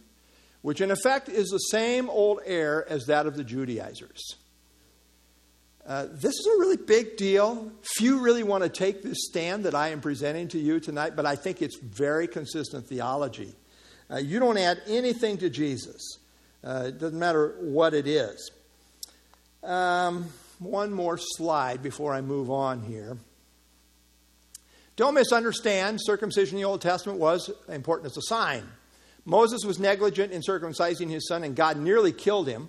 [0.62, 4.36] which in effect is the same old air as that of the Judaizers.
[5.86, 7.72] Uh, this is a really big deal.
[7.82, 11.26] Few really want to take this stand that I am presenting to you tonight, but
[11.26, 13.54] I think it's very consistent theology.
[14.10, 16.18] Uh, you don't add anything to Jesus,
[16.62, 18.50] uh, it doesn't matter what it is.
[19.62, 20.28] Um,
[20.60, 23.18] one more slide before I move on here.
[24.96, 28.64] Don't misunderstand, circumcision in the Old Testament was important as a sign.
[29.24, 32.68] Moses was negligent in circumcising his son, and God nearly killed him.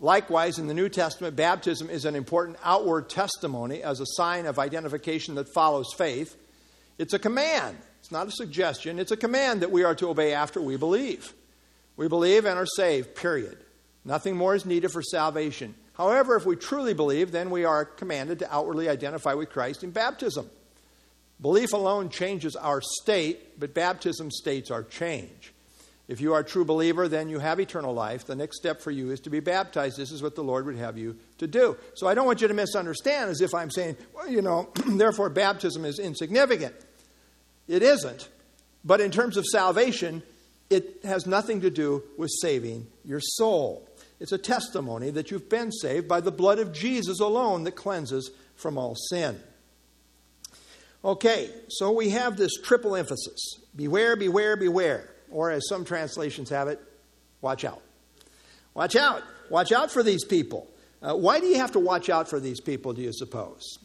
[0.00, 4.58] Likewise, in the New Testament, baptism is an important outward testimony as a sign of
[4.58, 6.36] identification that follows faith.
[6.98, 8.98] It's a command, it's not a suggestion.
[8.98, 11.32] It's a command that we are to obey after we believe.
[11.96, 13.56] We believe and are saved, period.
[14.04, 15.74] Nothing more is needed for salvation.
[15.94, 19.90] However, if we truly believe, then we are commanded to outwardly identify with Christ in
[19.90, 20.50] baptism.
[21.40, 25.52] Belief alone changes our state, but baptism states our change.
[26.06, 28.26] If you are a true believer, then you have eternal life.
[28.26, 29.96] The next step for you is to be baptized.
[29.96, 31.76] This is what the Lord would have you to do.
[31.94, 35.30] So I don't want you to misunderstand as if I'm saying, well, you know, therefore
[35.30, 36.74] baptism is insignificant.
[37.68, 38.28] It isn't.
[38.84, 40.22] But in terms of salvation,
[40.68, 43.88] it has nothing to do with saving your soul.
[44.20, 48.30] It's a testimony that you've been saved by the blood of Jesus alone that cleanses
[48.54, 49.40] from all sin.
[51.04, 53.38] Okay, so we have this triple emphasis
[53.76, 55.10] beware, beware, beware.
[55.30, 56.80] Or as some translations have it,
[57.40, 57.82] watch out.
[58.72, 59.22] Watch out.
[59.50, 60.68] Watch out for these people.
[61.02, 63.78] Uh, why do you have to watch out for these people, do you suppose?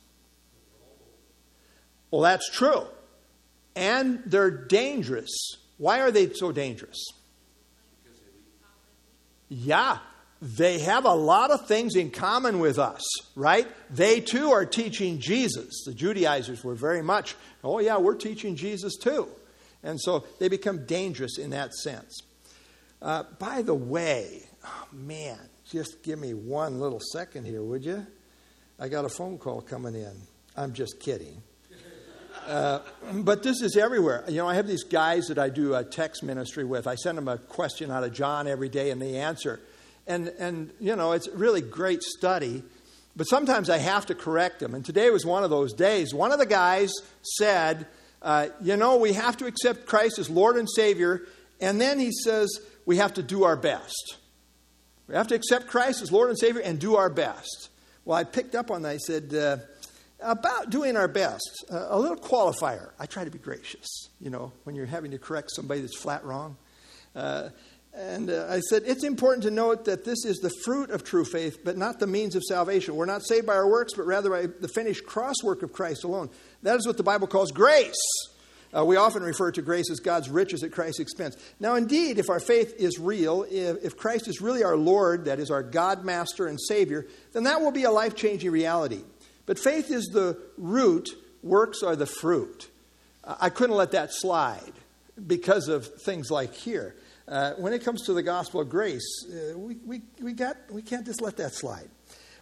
[2.11, 2.83] Well, that's true.
[3.75, 5.57] And they're dangerous.
[5.77, 7.03] Why are they so dangerous?
[9.49, 9.97] Yeah,
[10.41, 13.03] they have a lot of things in common with us,
[13.35, 13.67] right?
[13.89, 15.83] They too are teaching Jesus.
[15.85, 19.27] The Judaizers were very much, oh, yeah, we're teaching Jesus too.
[19.83, 22.21] And so they become dangerous in that sense.
[23.01, 28.05] Uh, by the way, oh, man, just give me one little second here, would you?
[28.79, 30.13] I got a phone call coming in.
[30.55, 31.41] I'm just kidding.
[32.47, 32.79] Uh,
[33.13, 34.23] but this is everywhere.
[34.27, 36.87] You know, I have these guys that I do a text ministry with.
[36.87, 39.59] I send them a question out of John every day, and they answer.
[40.07, 42.63] And, and you know, it's really great study.
[43.15, 44.73] But sometimes I have to correct them.
[44.73, 46.13] And today was one of those days.
[46.13, 46.91] One of the guys
[47.37, 47.87] said,
[48.21, 51.23] uh, You know, we have to accept Christ as Lord and Savior.
[51.59, 52.49] And then he says,
[52.85, 54.17] We have to do our best.
[55.07, 57.69] We have to accept Christ as Lord and Savior and do our best.
[58.05, 58.89] Well, I picked up on that.
[58.89, 59.57] I said, uh,
[60.21, 62.91] about doing our best, uh, a little qualifier.
[62.99, 66.23] I try to be gracious, you know, when you're having to correct somebody that's flat
[66.25, 66.57] wrong.
[67.15, 67.49] Uh,
[67.99, 71.25] and uh, I said, it's important to note that this is the fruit of true
[71.25, 72.95] faith, but not the means of salvation.
[72.95, 76.05] We're not saved by our works, but rather by the finished cross work of Christ
[76.05, 76.29] alone.
[76.63, 77.99] That is what the Bible calls grace.
[78.75, 81.35] Uh, we often refer to grace as God's riches at Christ's expense.
[81.59, 85.39] Now, indeed, if our faith is real, if, if Christ is really our Lord, that
[85.39, 89.01] is our God, Master, and Savior, then that will be a life changing reality.
[89.45, 91.09] But faith is the root,
[91.43, 92.69] works are the fruit.
[93.25, 94.73] Uh, I couldn't let that slide
[95.27, 96.95] because of things like here.
[97.29, 100.81] Uh, when it comes to the gospel of grace, uh, we, we, we, got, we
[100.81, 101.87] can't just let that slide.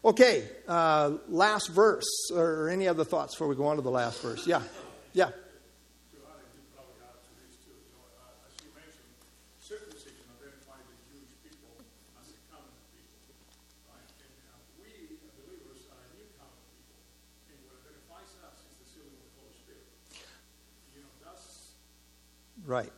[0.05, 4.21] Okay, uh, last verse, or any other thoughts before we go on to the last
[4.21, 4.47] verse?
[4.47, 4.61] Yeah,
[5.11, 5.31] yeah.
[22.65, 22.91] Right.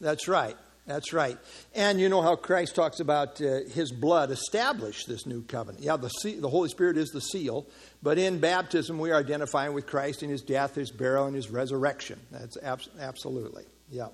[0.00, 0.56] That's right.
[0.86, 1.38] That's right.
[1.74, 5.84] And you know how Christ talks about uh, his blood established this new covenant.
[5.84, 6.10] Yeah, the,
[6.40, 7.66] the Holy Spirit is the seal,
[8.02, 11.50] but in baptism we are identifying with Christ in his death, his burial, and his
[11.50, 12.18] resurrection.
[12.32, 13.64] That's ab- absolutely.
[13.88, 14.08] Yeah.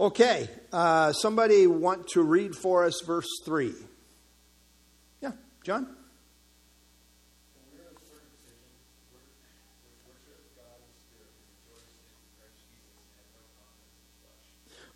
[0.00, 0.48] Okay.
[0.72, 3.74] Uh, somebody want to read for us verse 3?
[5.20, 5.32] Yeah,
[5.64, 5.94] John?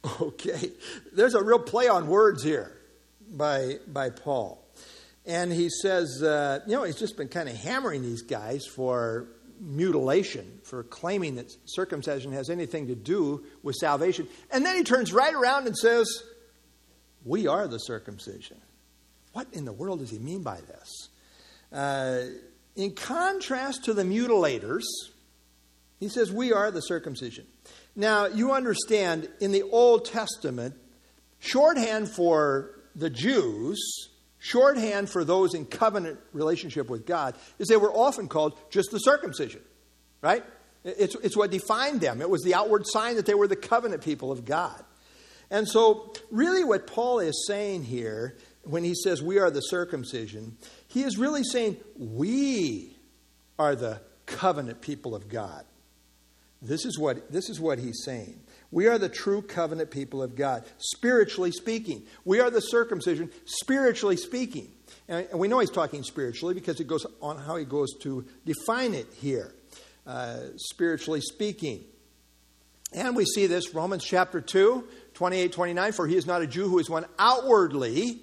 [0.20, 0.72] Okay,
[1.12, 2.76] there's a real play on words here
[3.30, 4.62] by, by Paul.
[5.24, 9.28] And he says, uh, you know, he's just been kind of hammering these guys for
[9.60, 14.26] mutilation, for claiming that circumcision has anything to do with salvation.
[14.50, 16.06] And then he turns right around and says,
[17.24, 18.60] We are the circumcision.
[19.32, 21.08] What in the world does he mean by this?
[21.72, 22.24] Uh,
[22.74, 24.82] in contrast to the mutilators,
[26.00, 27.46] he says, We are the circumcision.
[27.94, 30.76] Now, you understand, in the Old Testament,
[31.38, 33.78] shorthand for the Jews,
[34.38, 38.98] shorthand for those in covenant relationship with God, is they were often called just the
[38.98, 39.60] circumcision,
[40.20, 40.42] right?
[40.84, 42.20] It's, it's what defined them.
[42.20, 44.82] It was the outward sign that they were the covenant people of God.
[45.50, 50.56] And so, really, what Paul is saying here, when he says we are the circumcision,
[50.88, 52.96] he is really saying we
[53.58, 55.64] are the covenant people of God.
[56.62, 58.40] This is what, this is what he's saying.
[58.70, 62.04] We are the true covenant people of God, spiritually speaking.
[62.24, 64.70] We are the circumcision, spiritually speaking.
[65.08, 68.94] And we know he's talking spiritually because it goes on how he goes to define
[68.94, 69.52] it here.
[70.06, 71.84] uh, spiritually speaking.
[72.92, 75.92] And we see this, Romans chapter 2, 28, 29.
[75.92, 78.20] For he is not a Jew who is one outwardly,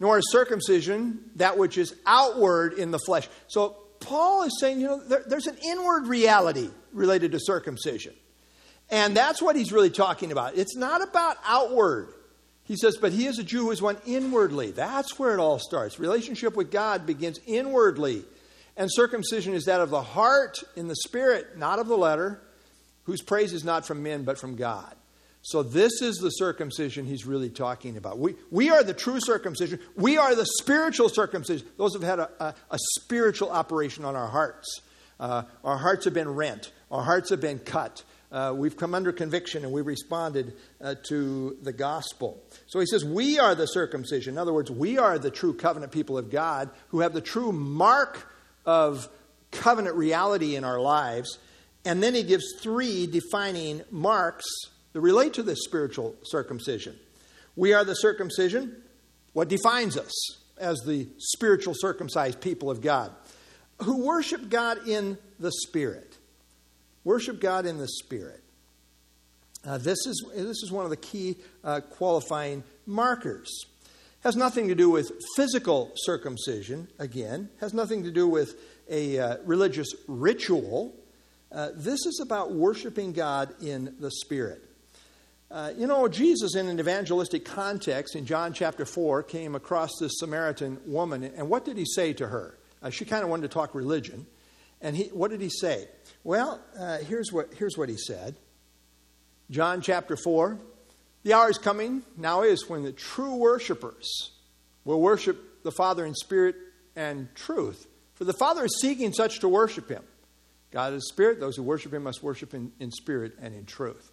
[0.00, 3.28] nor is circumcision that which is outward in the flesh.
[3.48, 8.14] So Paul is saying, you know, there, there's an inward reality related to circumcision.
[8.90, 10.56] And that's what he's really talking about.
[10.56, 12.12] It's not about outward.
[12.64, 14.70] He says, but he is a Jew who is one inwardly.
[14.70, 15.98] That's where it all starts.
[15.98, 18.24] Relationship with God begins inwardly.
[18.76, 22.42] And circumcision is that of the heart in the spirit, not of the letter,
[23.04, 24.94] whose praise is not from men but from God.
[25.44, 28.18] So, this is the circumcision he's really talking about.
[28.18, 29.80] We, we are the true circumcision.
[29.96, 31.66] We are the spiritual circumcision.
[31.76, 34.82] Those have had a, a, a spiritual operation on our hearts.
[35.18, 38.04] Uh, our hearts have been rent, our hearts have been cut.
[38.30, 42.42] Uh, we've come under conviction and we responded uh, to the gospel.
[42.66, 44.34] So he says, We are the circumcision.
[44.34, 47.52] In other words, we are the true covenant people of God who have the true
[47.52, 48.32] mark
[48.64, 49.08] of
[49.50, 51.38] covenant reality in our lives.
[51.84, 54.46] And then he gives three defining marks
[54.92, 56.98] that relate to this spiritual circumcision.
[57.56, 58.82] We are the circumcision.
[59.32, 60.12] What defines us
[60.58, 63.12] as the spiritual circumcised people of God?
[63.82, 66.16] Who worship God in the Spirit.
[67.04, 68.40] Worship God in the Spirit.
[69.64, 73.48] Uh, this, is, this is one of the key uh, qualifying markers.
[74.22, 78.54] Has nothing to do with physical circumcision, again, has nothing to do with
[78.88, 80.94] a uh, religious ritual.
[81.50, 84.62] Uh, this is about worshiping God in the Spirit.
[85.52, 90.12] Uh, you know, Jesus, in an evangelistic context in John chapter 4, came across this
[90.14, 92.58] Samaritan woman, and what did he say to her?
[92.82, 94.26] Uh, she kind of wanted to talk religion.
[94.80, 95.88] And he, what did he say?
[96.24, 98.34] Well, uh, here's, what, here's what he said
[99.50, 100.58] John chapter 4
[101.22, 104.30] The hour is coming, now is, when the true worshipers
[104.86, 106.56] will worship the Father in spirit
[106.96, 107.86] and truth.
[108.14, 110.02] For the Father is seeking such to worship him.
[110.70, 111.40] God is spirit.
[111.40, 114.10] Those who worship him must worship in, in spirit and in truth.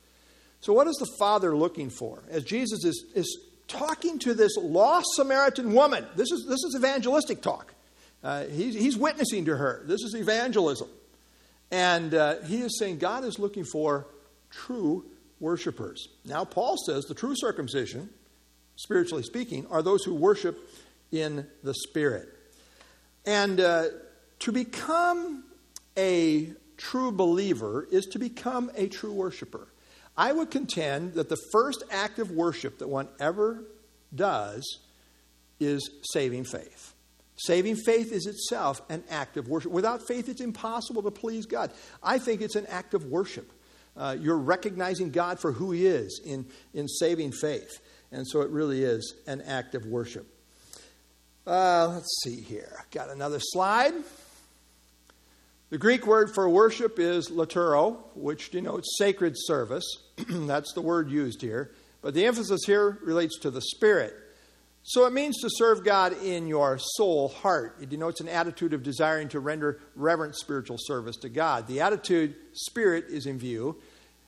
[0.62, 2.24] So, what is the Father looking for?
[2.30, 7.42] As Jesus is, is talking to this lost Samaritan woman, this is, this is evangelistic
[7.42, 7.74] talk.
[8.24, 9.84] Uh, he's, he's witnessing to her.
[9.86, 10.90] This is evangelism.
[11.72, 14.08] And uh, he is saying God is looking for
[14.50, 15.06] true
[15.40, 16.10] worshipers.
[16.26, 18.10] Now, Paul says the true circumcision,
[18.76, 20.58] spiritually speaking, are those who worship
[21.12, 22.28] in the Spirit.
[23.26, 23.86] And uh,
[24.40, 25.46] to become
[25.98, 29.69] a true believer is to become a true worshiper.
[30.20, 33.64] I would contend that the first act of worship that one ever
[34.14, 34.80] does
[35.62, 36.94] is saving faith.
[37.38, 39.72] Saving faith is itself an act of worship.
[39.72, 41.72] Without faith, it's impossible to please God.
[42.04, 43.50] I think it's an act of worship.
[43.96, 47.80] Uh, you're recognizing God for who He is in, in saving faith.
[48.12, 50.28] And so it really is an act of worship.
[51.48, 52.84] Uh, let's see here.
[52.92, 53.94] Got another slide.
[55.70, 59.86] The Greek word for worship is latreuo, which denotes sacred service.
[60.30, 61.72] That's the word used here.
[62.02, 64.14] But the emphasis here relates to the spirit.
[64.84, 67.78] So it means to serve God in your soul, heart.
[67.82, 71.68] It denotes an attitude of desiring to render reverent spiritual service to God.
[71.68, 73.78] The attitude, spirit, is in view,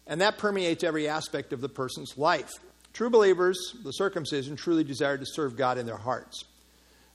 [0.06, 2.52] and that permeates every aspect of the person's life.
[2.94, 6.44] True believers, the circumcision, truly desire to serve God in their hearts.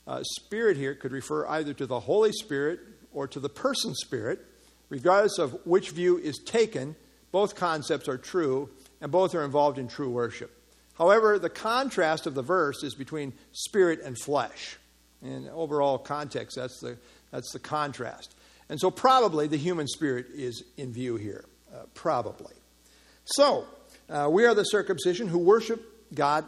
[0.07, 2.79] Uh, spirit here could refer either to the Holy Spirit
[3.13, 4.39] or to the person spirit,
[4.89, 6.95] regardless of which view is taken,
[7.37, 8.67] both concepts are true
[8.99, 10.49] and both are involved in true worship.
[10.95, 14.75] However, the contrast of the verse is between spirit and flesh.
[15.21, 16.97] In overall context, that's the,
[17.29, 18.33] that's the contrast.
[18.69, 21.45] And so, probably the human spirit is in view here.
[21.71, 22.55] Uh, probably.
[23.25, 23.67] So,
[24.09, 25.79] uh, we are the circumcision who worship
[26.15, 26.43] God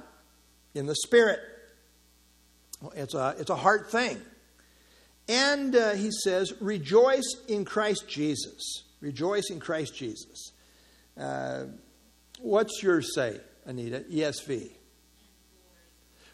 [0.73, 1.39] in the spirit.
[2.95, 4.19] It's a, it's a hard thing.
[5.27, 8.85] And uh, he says, rejoice in Christ Jesus.
[9.01, 10.53] Rejoice in Christ Jesus.
[11.19, 11.65] Uh,
[12.39, 14.05] what's yours say, Anita?
[14.09, 14.71] ESV.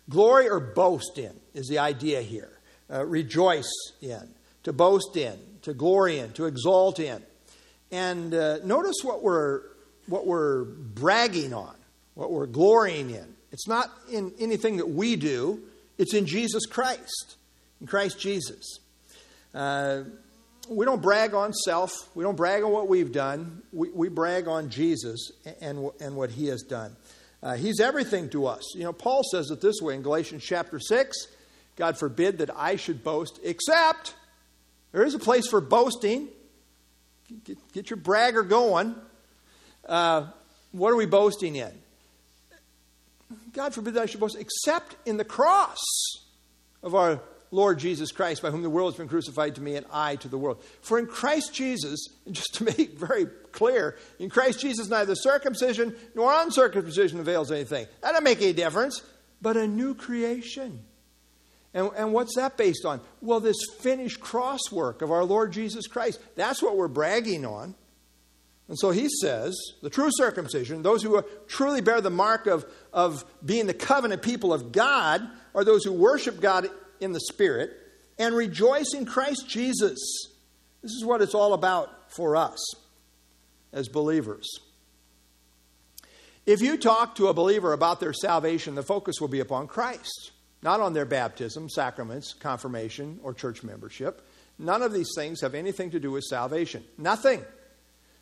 [0.10, 2.52] Glory or boast in is the idea here.
[2.92, 3.72] Uh, rejoice
[4.02, 4.30] in,
[4.64, 7.24] to boast in, to glory in, to exalt in.
[7.92, 9.62] And uh, notice what we're,
[10.06, 11.74] what we're bragging on,
[12.14, 13.36] what we're glorying in.
[13.52, 15.62] It's not in anything that we do,
[15.98, 17.38] it's in Jesus Christ,
[17.82, 18.80] in Christ Jesus.
[19.54, 20.04] Uh,
[20.70, 22.10] we don't brag on self.
[22.16, 23.62] We don't brag on what we've done.
[23.72, 26.96] We, we brag on Jesus and, and what he has done.
[27.44, 28.74] Uh, he's everything to us.
[28.76, 31.28] You know, Paul says it this way in Galatians chapter 6
[31.76, 34.16] God forbid that I should boast, except
[34.92, 36.30] there is a place for boasting.
[37.44, 38.96] Get, get your bragger going.
[39.86, 40.28] Uh,
[40.72, 41.72] what are we boasting in?
[43.54, 45.80] God forbid that I should boast, except in the cross
[46.82, 47.20] of our
[47.52, 50.28] Lord Jesus Christ, by whom the world has been crucified to me and I to
[50.28, 50.64] the world.
[50.82, 56.34] For in Christ Jesus, just to make very clear, in Christ Jesus neither circumcision nor
[56.34, 57.88] uncircumcision avails anything.
[58.02, 59.02] That doesn't make any difference,
[59.42, 60.84] but a new creation.
[61.74, 63.02] And, and what's that based on?
[63.22, 66.22] Well, this finished cross work of our Lord Jesus Christ.
[66.36, 67.76] That's what we're bragging on.
[68.68, 73.24] And so he says, the true circumcision, those who truly bear the mark of, of
[73.46, 76.70] being the covenant people of God, are those who worship God
[77.00, 77.72] in the Spirit
[78.18, 80.00] and rejoice in Christ Jesus.
[80.82, 82.60] This is what it's all about for us
[83.74, 84.48] as believers.
[86.46, 90.32] If you talk to a believer about their salvation, the focus will be upon Christ,
[90.62, 94.22] not on their baptism, sacraments, confirmation, or church membership.
[94.60, 96.84] None of these things have anything to do with salvation.
[96.98, 97.44] Nothing.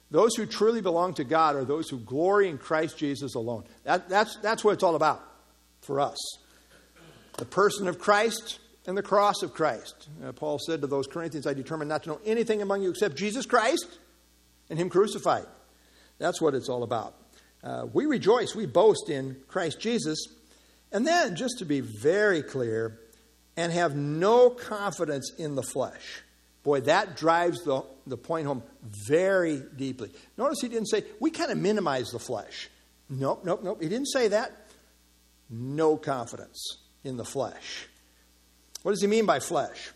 [0.09, 3.65] Those who truly belong to God are those who glory in Christ Jesus alone.
[3.83, 5.21] That, that's, that's what it's all about
[5.81, 6.17] for us.
[7.37, 10.09] The person of Christ and the cross of Christ.
[10.23, 13.15] Uh, Paul said to those Corinthians, I determined not to know anything among you except
[13.15, 13.87] Jesus Christ
[14.69, 15.45] and Him crucified.
[16.19, 17.15] That's what it's all about.
[17.63, 20.19] Uh, we rejoice, we boast in Christ Jesus.
[20.91, 22.99] And then, just to be very clear,
[23.55, 26.21] and have no confidence in the flesh.
[26.63, 28.63] Boy, that drives the, the point home
[29.07, 30.11] very deeply.
[30.37, 32.69] Notice he didn't say, we kind of minimize the flesh.
[33.09, 33.81] Nope, nope, nope.
[33.81, 34.51] He didn't say that.
[35.49, 37.87] No confidence in the flesh.
[38.83, 39.91] What does he mean by flesh?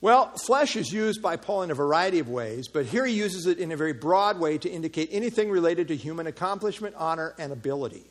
[0.00, 3.46] Well, flesh is used by Paul in a variety of ways, but here he uses
[3.46, 7.50] it in a very broad way to indicate anything related to human accomplishment, honor, and
[7.52, 8.04] ability.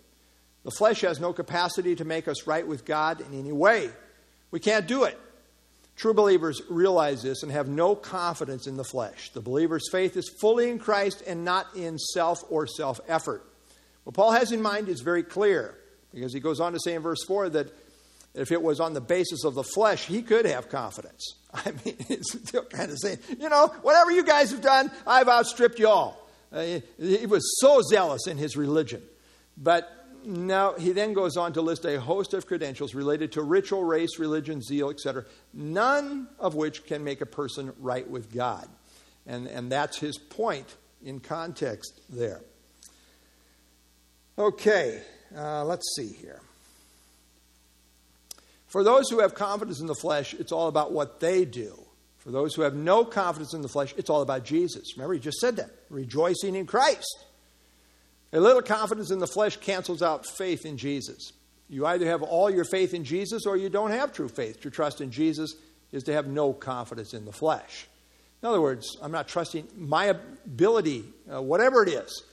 [0.63, 3.91] The flesh has no capacity to make us right with God in any way.
[4.49, 5.19] We can't do it.
[5.95, 9.29] True believers realize this and have no confidence in the flesh.
[9.29, 13.45] The believer's faith is fully in Christ and not in self or self effort.
[14.03, 15.77] What Paul has in mind is very clear
[16.11, 17.71] because he goes on to say in verse 4 that
[18.33, 21.35] if it was on the basis of the flesh, he could have confidence.
[21.53, 25.27] I mean, it's still kind of saying, you know, whatever you guys have done, I've
[25.27, 26.19] outstripped you all.
[26.51, 29.01] Uh, he was so zealous in his religion.
[29.57, 29.89] But
[30.25, 34.19] now, he then goes on to list a host of credentials related to ritual, race,
[34.19, 38.67] religion, zeal, etc., none of which can make a person right with God.
[39.25, 42.41] And, and that's his point in context there.
[44.37, 45.01] Okay,
[45.35, 46.41] uh, let's see here.
[48.73, 51.77] For those who have confidence in the flesh, it's all about what they do.
[52.17, 54.97] For those who have no confidence in the flesh, it's all about Jesus.
[54.97, 57.25] Remember, he just said that rejoicing in Christ.
[58.33, 61.33] A little confidence in the flesh cancels out faith in Jesus.
[61.69, 64.61] You either have all your faith in Jesus or you don't have true faith.
[64.61, 65.53] To trust in Jesus
[65.91, 67.87] is to have no confidence in the flesh.
[68.41, 72.23] In other words, I'm not trusting my ability, uh, whatever it is.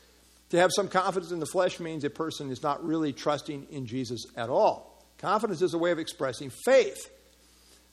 [0.49, 3.84] To have some confidence in the flesh means a person is not really trusting in
[3.84, 4.89] Jesus at all.
[5.20, 7.10] Confidence is a way of expressing faith.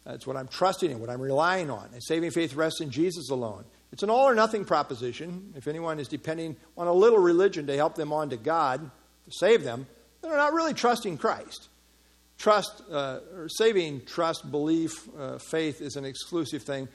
[0.05, 1.89] That's what I'm trusting in, what I'm relying on.
[1.91, 3.65] And saving faith rests in Jesus alone.
[3.91, 5.53] It's an all or nothing proposition.
[5.57, 9.31] If anyone is depending on a little religion to help them on to God, to
[9.31, 9.87] save them,
[10.21, 11.67] they're not really trusting Christ.
[12.37, 16.87] Trust, uh, or saving trust, belief, uh, faith is an exclusive thing.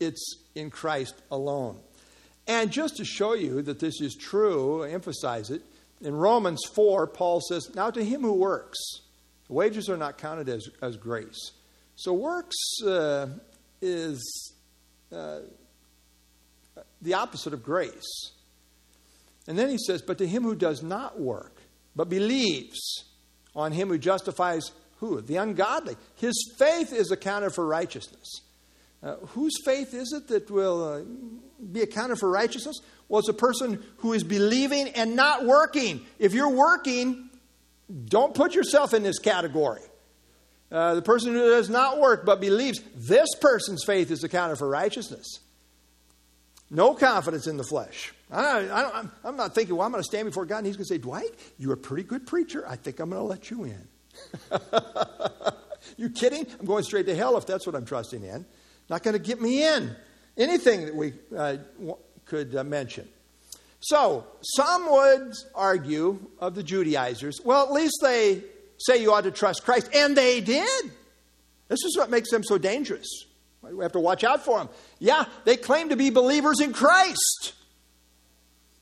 [0.00, 1.78] It's in Christ alone.
[2.48, 5.62] And just to show you that this is true, I emphasize it,
[6.00, 8.78] in Romans 4, Paul says, Now to him who works,
[9.48, 11.52] wages are not counted as, as grace.
[11.96, 13.28] So works uh,
[13.80, 14.52] is
[15.12, 15.40] uh,
[17.00, 18.32] the opposite of grace.
[19.46, 21.60] And then he says, But to him who does not work,
[21.94, 23.04] but believes
[23.54, 25.20] on him who justifies who?
[25.20, 25.96] The ungodly.
[26.16, 28.40] His faith is accounted for righteousness.
[29.02, 31.02] Uh, whose faith is it that will uh,
[31.70, 32.76] be accounted for righteousness?
[33.08, 36.04] Well, it's a person who is believing and not working.
[36.18, 37.25] If you're working,
[38.06, 39.82] don't put yourself in this category.
[40.70, 44.68] Uh, the person who does not work but believes, this person's faith is accounted for
[44.68, 45.40] righteousness.
[46.70, 48.12] No confidence in the flesh.
[48.30, 50.94] I, am not thinking, well, I'm going to stand before God and He's going to
[50.94, 52.64] say, Dwight, you're a pretty good preacher.
[52.68, 53.88] I think I'm going to let you in.
[55.96, 56.44] you kidding?
[56.58, 58.44] I'm going straight to hell if that's what I'm trusting in.
[58.88, 59.94] Not going to get me in.
[60.36, 61.58] Anything that we uh,
[62.24, 63.08] could uh, mention.
[63.88, 68.42] So, some would argue of the Judaizers, well, at least they
[68.78, 70.90] say you ought to trust Christ, and they did.
[71.68, 73.06] This is what makes them so dangerous.
[73.62, 74.70] We have to watch out for them.
[74.98, 77.54] Yeah, they claim to be believers in Christ.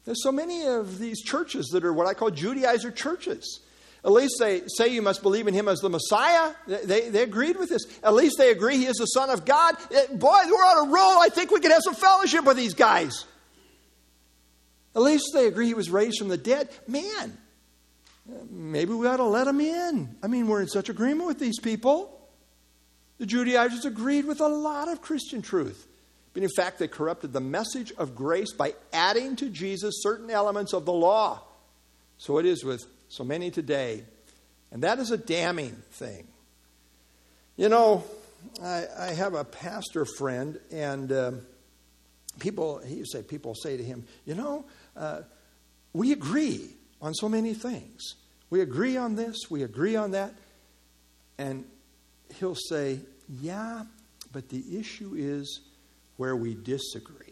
[0.06, 3.60] There's so many of these churches that are what I call Judaizer churches.
[4.06, 6.54] At least they say you must believe in him as the Messiah.
[6.66, 7.82] They, they, they, agreed with this.
[8.02, 9.76] At least they agree he is the Son of God.
[9.94, 11.20] Eh, boy, we're on a roll.
[11.20, 13.26] I think we could have some fellowship with these guys.
[14.94, 16.68] At least they agree he was raised from the dead.
[16.86, 17.36] Man,
[18.50, 20.16] maybe we ought to let him in.
[20.22, 22.10] I mean, we're in such agreement with these people.
[23.18, 25.86] The Judaizers agreed with a lot of Christian truth.
[26.32, 30.72] But in fact, they corrupted the message of grace by adding to Jesus certain elements
[30.72, 31.40] of the law.
[32.18, 34.02] So it is with so many today.
[34.72, 36.26] And that is a damning thing.
[37.56, 38.02] You know,
[38.62, 41.42] I, I have a pastor friend, and um,
[42.40, 44.64] people, he say, people say to him, you know,
[44.96, 45.22] uh,
[45.92, 46.70] we agree
[47.00, 48.14] on so many things.
[48.50, 50.32] We agree on this, we agree on that.
[51.38, 51.64] And
[52.38, 53.00] he'll say,
[53.40, 53.84] yeah,
[54.32, 55.60] but the issue is
[56.16, 57.18] where we disagree.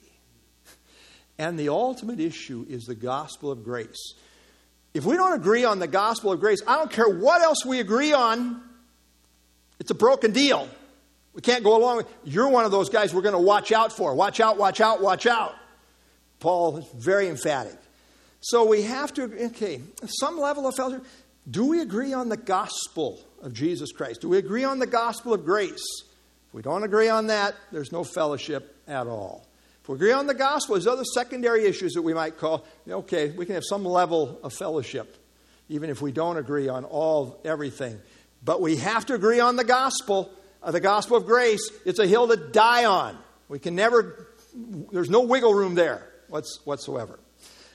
[1.38, 4.14] And the ultimate issue is the gospel of grace.
[4.94, 7.80] If we don't agree on the gospel of grace, I don't care what else we
[7.80, 8.60] agree on,
[9.80, 10.68] it's a broken deal.
[11.32, 13.92] We can't go along with you're one of those guys we're going to watch out
[13.92, 14.14] for.
[14.14, 15.54] Watch out, watch out, watch out.
[16.42, 17.78] Paul is very emphatic.
[18.40, 21.06] So we have to, okay, some level of fellowship.
[21.48, 24.22] Do we agree on the gospel of Jesus Christ?
[24.22, 25.84] Do we agree on the gospel of grace?
[26.48, 29.46] If we don't agree on that, there's no fellowship at all.
[29.82, 33.30] If we agree on the gospel, there's other secondary issues that we might call, okay,
[33.30, 35.16] we can have some level of fellowship,
[35.68, 38.00] even if we don't agree on all everything.
[38.44, 40.28] But we have to agree on the gospel,
[40.60, 41.70] uh, the gospel of grace.
[41.86, 43.16] It's a hill to die on.
[43.48, 44.26] We can never,
[44.90, 46.08] there's no wiggle room there
[46.64, 47.18] whatsoever.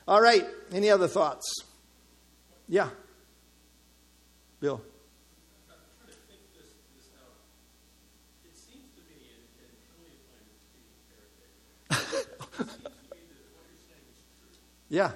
[0.08, 1.64] All right, any other thoughts?
[2.68, 2.90] Yeah.
[4.60, 4.82] Bill.
[14.90, 15.12] Yeah.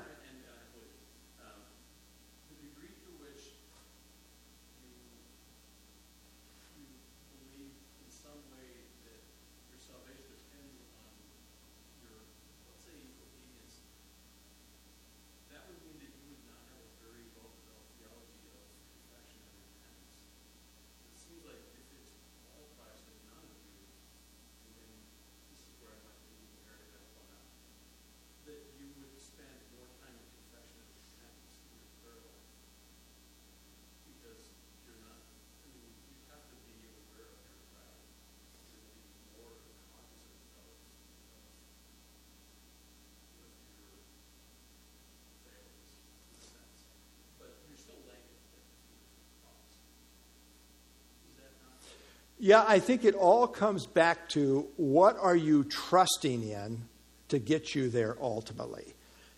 [52.43, 56.81] Yeah, I think it all comes back to what are you trusting in
[57.27, 58.95] to get you there ultimately.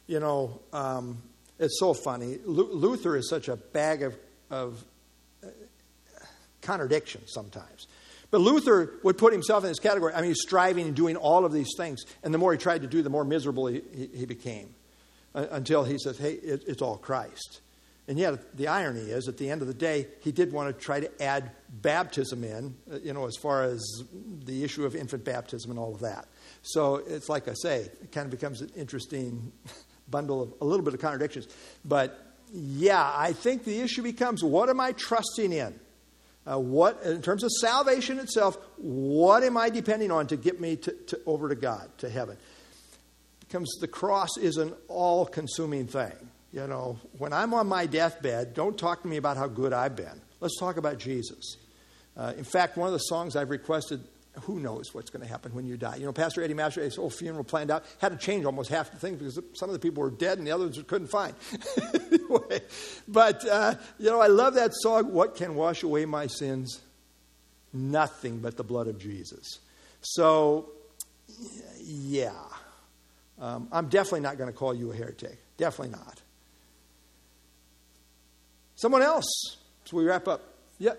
[0.08, 1.22] You know, um,
[1.60, 2.38] it's so funny.
[2.46, 4.16] Luther is such a bag of,
[4.50, 4.86] of
[5.44, 5.50] uh,
[6.62, 7.88] contradictions sometimes.
[8.32, 10.14] But Luther would put himself in this category.
[10.14, 12.06] I mean, he's striving and doing all of these things.
[12.24, 14.74] And the more he tried to do, the more miserable he, he, he became
[15.36, 17.60] uh, until he says, hey, it, it's all Christ.
[18.08, 20.84] And yet, the irony is, at the end of the day, he did want to
[20.84, 23.82] try to add baptism in, uh, you know, as far as
[24.44, 26.28] the issue of infant baptism and all of that.
[26.64, 29.54] So it's like I say, it kind of becomes an interesting
[30.10, 31.48] bundle of a little bit of contradictions.
[31.86, 32.20] But
[32.54, 35.80] yeah, I think the issue becomes what am I trusting in?
[36.46, 40.76] Uh, what, in terms of salvation itself, what am I depending on to get me
[40.76, 42.36] to, to, over to God, to heaven?
[43.40, 46.12] Becomes the cross is an all consuming thing.
[46.54, 49.96] You know, when I'm on my deathbed, don't talk to me about how good I've
[49.96, 50.22] been.
[50.40, 51.58] Let's talk about Jesus.
[52.16, 54.02] Uh, in fact, one of the songs I've requested,
[54.42, 55.96] who knows what's going to happen when you die?
[55.96, 58.92] You know, Pastor Eddie Master, his whole funeral planned out, had to change almost half
[58.92, 61.34] the things because some of the people were dead and the others couldn't find.
[62.12, 62.62] anyway,
[63.08, 66.82] but, uh, you know, I love that song, What Can Wash Away My Sins?
[67.74, 69.58] Nothing but the blood of Jesus.
[70.02, 70.70] So,
[71.82, 72.32] yeah.
[73.40, 75.40] Um, I'm definitely not going to call you a heretic.
[75.58, 76.22] Definitely not.
[78.76, 80.42] Someone else, So we wrap up.
[80.80, 80.94] Yeah.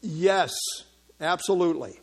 [0.00, 0.52] Yes,
[1.20, 2.00] absolutely.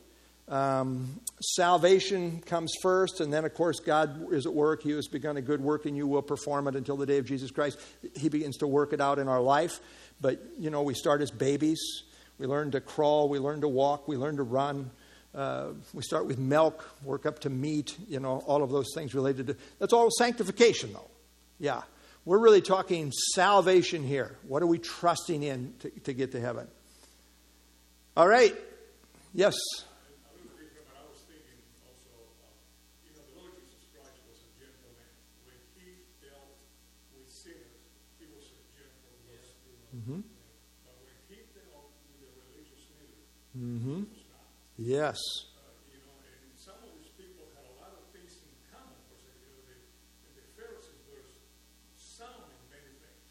[0.48, 4.82] Um, salvation comes first, and then, of course, God is at work.
[4.82, 7.26] He has begun a good work, and you will perform it until the day of
[7.26, 7.80] Jesus Christ.
[8.16, 9.80] He begins to work it out in our life.
[10.22, 11.80] But, you know, we start as babies.
[12.40, 14.92] We learn to crawl, we learn to walk, we learn to run.
[15.36, 19.14] Uh, we start with milk, work up to meat, you know, all of those things
[19.14, 19.56] related to.
[19.78, 21.12] That's all sanctification, though.
[21.60, 21.82] Yeah.
[22.30, 24.38] We're really talking salvation here.
[24.48, 26.68] What are we trusting in to, to get to heaven?
[28.16, 28.56] All right.
[29.34, 29.56] Yes.
[39.98, 40.20] Mm-hmm.
[43.58, 44.04] Mm-hmm.
[44.78, 45.18] Yes.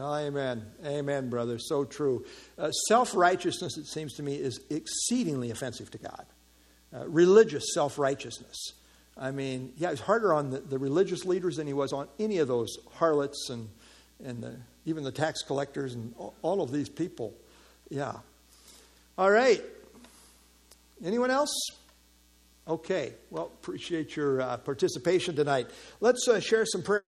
[0.00, 0.64] Amen.
[0.84, 1.58] Amen, brother.
[1.58, 2.24] So true.
[2.58, 6.26] Uh, self righteousness, it seems to me, is exceedingly offensive to God.
[6.94, 8.72] Uh, religious self righteousness.
[9.16, 12.38] I mean, yeah, he's harder on the, the religious leaders than he was on any
[12.38, 13.68] of those harlots and,
[14.24, 14.54] and the,
[14.86, 17.34] even the tax collectors and all, of these people.
[17.90, 18.14] Yeah.
[19.16, 19.62] All right.
[21.04, 21.50] Anyone else?
[22.68, 23.12] Okay.
[23.30, 25.68] Well, appreciate your uh, participation tonight.
[26.00, 26.96] Let's uh, share some prayer.